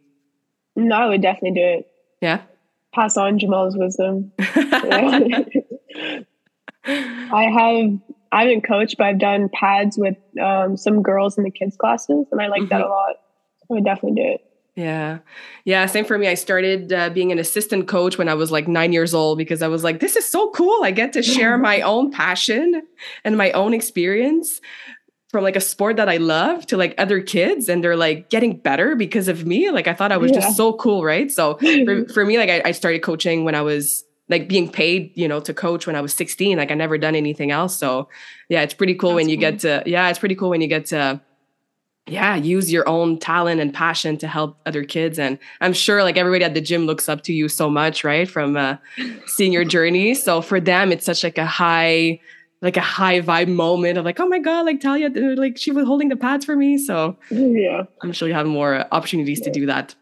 No, 0.76 0.96
I 0.96 1.08
would 1.08 1.22
definitely 1.22 1.62
do 1.62 1.66
it. 1.66 1.88
Yeah. 2.22 2.42
Pass 2.94 3.16
on 3.16 3.40
Jamal's 3.40 3.78
wisdom. 3.78 4.34
I 4.40 6.26
have 6.86 8.00
I 8.34 8.42
haven't 8.42 8.68
coached, 8.68 8.96
but 8.98 9.06
I've 9.06 9.20
done 9.20 9.48
pads 9.54 9.96
with 9.98 10.18
um, 10.42 10.76
some 10.76 11.04
girls 11.04 11.38
in 11.38 11.44
the 11.44 11.52
kids 11.52 11.78
classes, 11.78 12.26
and 12.32 12.42
I 12.42 12.48
like 12.48 12.68
that 12.70 12.82
a 12.82 12.88
lot. 12.88 13.16
I 13.70 13.74
would 13.76 13.86
definitely 13.86 14.22
do 14.22 14.28
it. 14.30 14.42
Yeah. 14.76 15.20
Yeah. 15.66 15.86
Same 15.86 16.04
for 16.04 16.18
me. 16.18 16.28
I 16.28 16.34
started 16.34 16.92
uh, 16.92 17.10
being 17.12 17.32
an 17.32 17.38
assistant 17.38 17.88
coach 17.88 18.18
when 18.18 18.28
I 18.28 18.34
was 18.34 18.52
like 18.52 18.68
nine 18.68 18.92
years 18.92 19.14
old 19.14 19.38
because 19.38 19.62
I 19.62 19.68
was 19.68 19.84
like, 19.84 20.00
this 20.00 20.16
is 20.16 20.28
so 20.28 20.50
cool. 20.50 20.84
I 20.84 20.90
get 20.92 21.14
to 21.14 21.22
share 21.22 21.58
my 21.60 21.82
own 21.94 22.12
passion 22.12 22.82
and 23.24 23.38
my 23.38 23.52
own 23.52 23.74
experience 23.76 24.60
from 25.30 25.44
like 25.44 25.56
a 25.56 25.62
sport 25.62 25.98
that 25.98 26.10
I 26.10 26.18
love 26.18 26.66
to 26.68 26.78
like 26.78 26.96
other 26.98 27.22
kids 27.22 27.70
and 27.70 27.84
they're 27.84 27.96
like 27.96 28.30
getting 28.32 28.58
better 28.58 28.96
because 28.96 29.28
of 29.28 29.46
me. 29.46 29.70
Like 29.70 29.88
I 29.88 29.94
thought 29.94 30.12
I 30.12 30.18
was 30.18 30.32
Yeah. 30.32 30.40
just 30.42 30.58
so 30.58 30.74
cool. 30.74 31.04
Right. 31.04 31.32
So 31.32 31.58
for, 31.86 32.06
for 32.14 32.26
me, 32.26 32.38
like 32.40 32.50
I, 32.50 32.62
I 32.66 32.72
started 32.72 33.04
coaching 33.04 33.44
when 33.46 33.54
I 33.54 33.62
was 33.62 34.04
like 34.30 34.48
being 34.50 34.72
paid, 34.72 35.12
you 35.16 35.28
know, 35.28 35.40
to 35.42 35.54
coach 35.54 35.86
when 35.86 35.96
I 35.96 36.02
was 36.02 36.14
16. 36.16 36.58
Like 36.58 36.72
I 36.72 36.74
never 36.74 36.98
done 36.98 37.14
anything 37.14 37.52
else. 37.52 37.76
So 37.78 38.10
yeah, 38.50 38.62
it's 38.62 38.74
pretty 38.74 38.96
cool 38.96 39.14
when 39.14 39.26
That's 39.26 39.32
you 39.32 39.38
get 39.38 39.60
to, 39.60 39.84
yeah, 39.86 40.10
it's 40.10 40.18
pretty 40.18 40.34
cool 40.36 40.50
when 40.50 40.62
you 40.62 40.68
get 40.68 40.88
to, 40.88 41.22
yeah, 42.08 42.36
use 42.36 42.72
your 42.72 42.88
own 42.88 43.18
talent 43.18 43.62
and 43.62 43.74
passion 43.74 44.18
to 44.18 44.28
help 44.28 44.58
other 44.66 44.84
kids. 44.84 45.18
And 45.18 45.40
I'm 45.62 45.74
sure 45.74 46.04
like 46.04 46.18
everybody 46.18 46.44
at 46.44 46.54
the 46.54 46.62
gym 46.62 46.86
looks 46.86 47.08
up 47.08 47.24
to 47.24 47.34
you 47.34 47.48
so 47.48 47.70
much, 47.70 48.04
right? 48.04 48.30
From 48.30 48.58
uh, 48.58 48.78
seeing 49.26 49.54
your 49.54 49.64
journey. 49.64 50.14
So 50.14 50.42
for 50.42 50.60
them, 50.60 50.92
it's 50.92 51.06
such 51.06 51.24
like 51.24 51.38
a 51.38 51.46
high, 51.46 52.20
like 52.62 52.76
a 52.76 52.82
high 52.82 53.22
vibe 53.22 53.48
moment 53.48 53.98
of 53.98 54.04
like, 54.04 54.20
oh 54.20 54.28
my 54.28 54.40
God, 54.40 54.66
like 54.66 54.82
Talia, 54.82 55.08
uh, 55.08 55.36
like 55.38 55.58
she 55.58 55.72
was 55.72 55.86
holding 55.86 56.10
the 56.10 56.18
pads 56.18 56.44
for 56.44 56.58
me. 56.58 56.78
So 56.78 57.18
yeah. 57.30 57.84
I'm 58.02 58.12
sure 58.12 58.28
you 58.28 58.34
have 58.34 58.48
more 58.48 58.86
opportunities 58.92 59.40
to 59.42 59.52
do 59.52 59.66
that. 59.68 59.96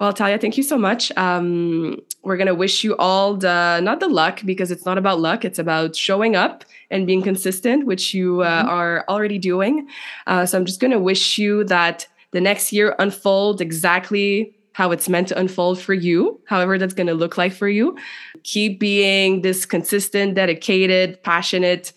Well, 0.00 0.12
Talia, 0.12 0.38
thank 0.38 0.56
you 0.56 0.62
so 0.62 0.78
much. 0.78 1.10
Um, 1.16 1.98
we're 2.22 2.36
gonna 2.36 2.54
wish 2.54 2.84
you 2.84 2.96
all 2.98 3.34
the 3.36 3.80
not 3.82 3.98
the 3.98 4.08
luck 4.08 4.40
because 4.44 4.70
it's 4.70 4.86
not 4.86 4.96
about 4.96 5.18
luck; 5.20 5.44
it's 5.44 5.58
about 5.58 5.96
showing 5.96 6.36
up 6.36 6.64
and 6.90 7.04
being 7.06 7.20
consistent, 7.22 7.84
which 7.84 8.14
you 8.14 8.42
uh, 8.42 8.62
Mhm. 8.64 8.68
are 8.68 9.04
already 9.08 9.38
doing. 9.38 9.88
Uh, 10.28 10.46
so 10.46 10.56
I'm 10.56 10.64
just 10.64 10.80
gonna 10.80 11.00
wish 11.00 11.36
you 11.38 11.64
that 11.64 12.06
the 12.30 12.40
next 12.40 12.72
year 12.72 12.94
unfolds 13.00 13.60
exactly 13.60 14.54
how 14.72 14.92
it's 14.92 15.08
meant 15.08 15.26
to 15.28 15.38
unfold 15.38 15.80
for 15.80 15.94
you, 15.94 16.40
however 16.46 16.78
that's 16.78 16.94
gonna 16.94 17.14
look 17.14 17.36
like 17.36 17.52
for 17.52 17.68
you. 17.68 17.96
Keep 18.44 18.78
being 18.78 19.42
this 19.42 19.66
consistent, 19.66 20.34
dedicated, 20.36 21.20
passionate. 21.24 21.92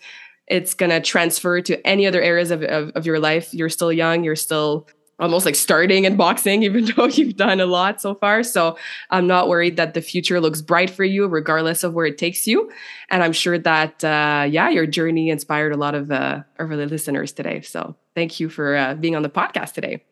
It's 0.48 0.74
gonna 0.74 1.00
transfer 1.00 1.60
to 1.60 1.86
any 1.86 2.04
other 2.08 2.20
areas 2.20 2.50
of, 2.50 2.64
of, 2.64 2.90
of 2.96 3.06
your 3.06 3.20
life. 3.20 3.54
You're 3.54 3.68
still 3.68 3.92
young. 3.92 4.24
You're 4.24 4.34
still 4.34 4.88
almost 5.18 5.46
like 5.46 5.54
starting 5.54 6.04
in 6.04 6.16
boxing, 6.16 6.62
even 6.64 6.84
though 6.84 7.06
you've 7.06 7.36
done 7.36 7.60
a 7.60 7.66
lot 7.66 8.00
so 8.00 8.14
far. 8.14 8.42
So 8.42 8.76
I'm 9.10 9.26
not 9.26 9.48
worried 9.48 9.76
that 9.76 9.94
the 9.94 10.02
future 10.02 10.40
looks 10.40 10.60
bright 10.60 10.90
for 10.90 11.04
you, 11.04 11.26
regardless 11.26 11.84
of 11.84 11.94
where 11.94 12.06
it 12.06 12.18
takes 12.18 12.46
you. 12.46 12.70
And 13.10 13.22
I'm 13.22 13.32
sure 13.32 13.58
that, 13.58 14.02
uh, 14.04 14.46
yeah, 14.48 14.68
your 14.68 14.86
journey 14.86 15.30
inspired 15.30 15.72
a 15.72 15.76
lot 15.76 15.94
of, 15.94 16.10
uh, 16.10 16.42
of 16.58 16.70
the 16.70 16.86
listeners 16.86 17.32
today. 17.32 17.60
So 17.62 17.96
thank 18.14 18.40
you 18.40 18.48
for 18.48 18.76
uh, 18.76 18.94
being 18.94 19.16
on 19.16 19.22
the 19.22 19.30
podcast 19.30 19.72
today. 19.72 20.02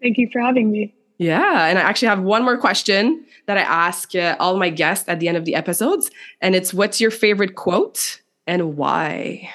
Thank 0.00 0.18
you 0.18 0.28
for 0.32 0.40
having 0.40 0.70
me. 0.70 0.94
Yeah. 1.18 1.66
And 1.66 1.78
I 1.78 1.82
actually 1.82 2.08
have 2.08 2.20
one 2.20 2.44
more 2.44 2.58
question 2.58 3.24
that 3.46 3.56
I 3.56 3.62
ask 3.62 4.14
uh, 4.14 4.36
all 4.38 4.58
my 4.58 4.68
guests 4.68 5.08
at 5.08 5.18
the 5.20 5.28
end 5.28 5.36
of 5.36 5.44
the 5.44 5.54
episodes. 5.54 6.10
And 6.40 6.54
it's 6.54 6.74
what's 6.74 7.00
your 7.00 7.10
favorite 7.10 7.54
quote 7.54 8.20
and 8.46 8.76
why? 8.76 9.50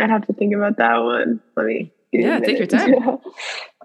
I'd 0.00 0.10
have 0.10 0.26
to 0.26 0.32
think 0.32 0.54
about 0.54 0.78
that 0.78 0.96
one. 0.98 1.40
Let 1.56 1.66
me. 1.66 1.92
give 2.12 2.20
me 2.20 2.26
a 2.26 2.30
Yeah, 2.30 2.40
take 2.40 2.58
your 2.58 2.88
minute. 2.88 3.20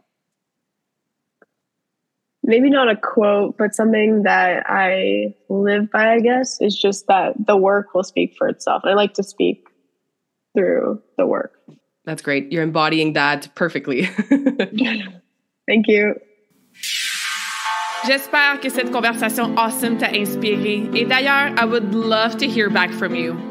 Maybe 2.44 2.70
not 2.70 2.90
a 2.90 2.96
quote, 2.96 3.58
but 3.58 3.76
something 3.76 4.24
that 4.24 4.64
I 4.68 5.36
live 5.48 5.92
by, 5.92 6.14
I 6.14 6.20
guess, 6.20 6.60
is 6.60 6.76
just 6.76 7.08
that 7.08 7.34
the 7.46 7.56
work 7.56 7.94
will 7.94 8.04
speak 8.04 8.36
for 8.38 8.48
itself. 8.48 8.82
I 8.84 8.94
like 8.94 9.14
to 9.16 9.24
speak 9.24 9.68
through 10.56 11.02
the 11.18 11.26
work. 11.26 11.54
That's 12.06 12.24
great. 12.24 12.52
You're 12.52 12.64
embodying 12.64 13.14
that 13.14 13.54
perfectly. 13.54 14.06
Thank 15.68 15.88
you. 15.88 16.16
J'espère 18.08 18.60
que 18.60 18.70
cette 18.70 18.92
conversation 18.92 19.56
awesome 19.58 19.98
t'a 20.00 20.12
inspiré. 20.12 20.90
Et 20.96 21.06
d'ailleurs, 21.06 21.54
I 21.58 21.66
would 21.66 21.94
love 21.94 22.38
to 22.38 22.48
hear 22.48 22.70
back 22.72 22.90
from 22.92 23.14
you. 23.14 23.51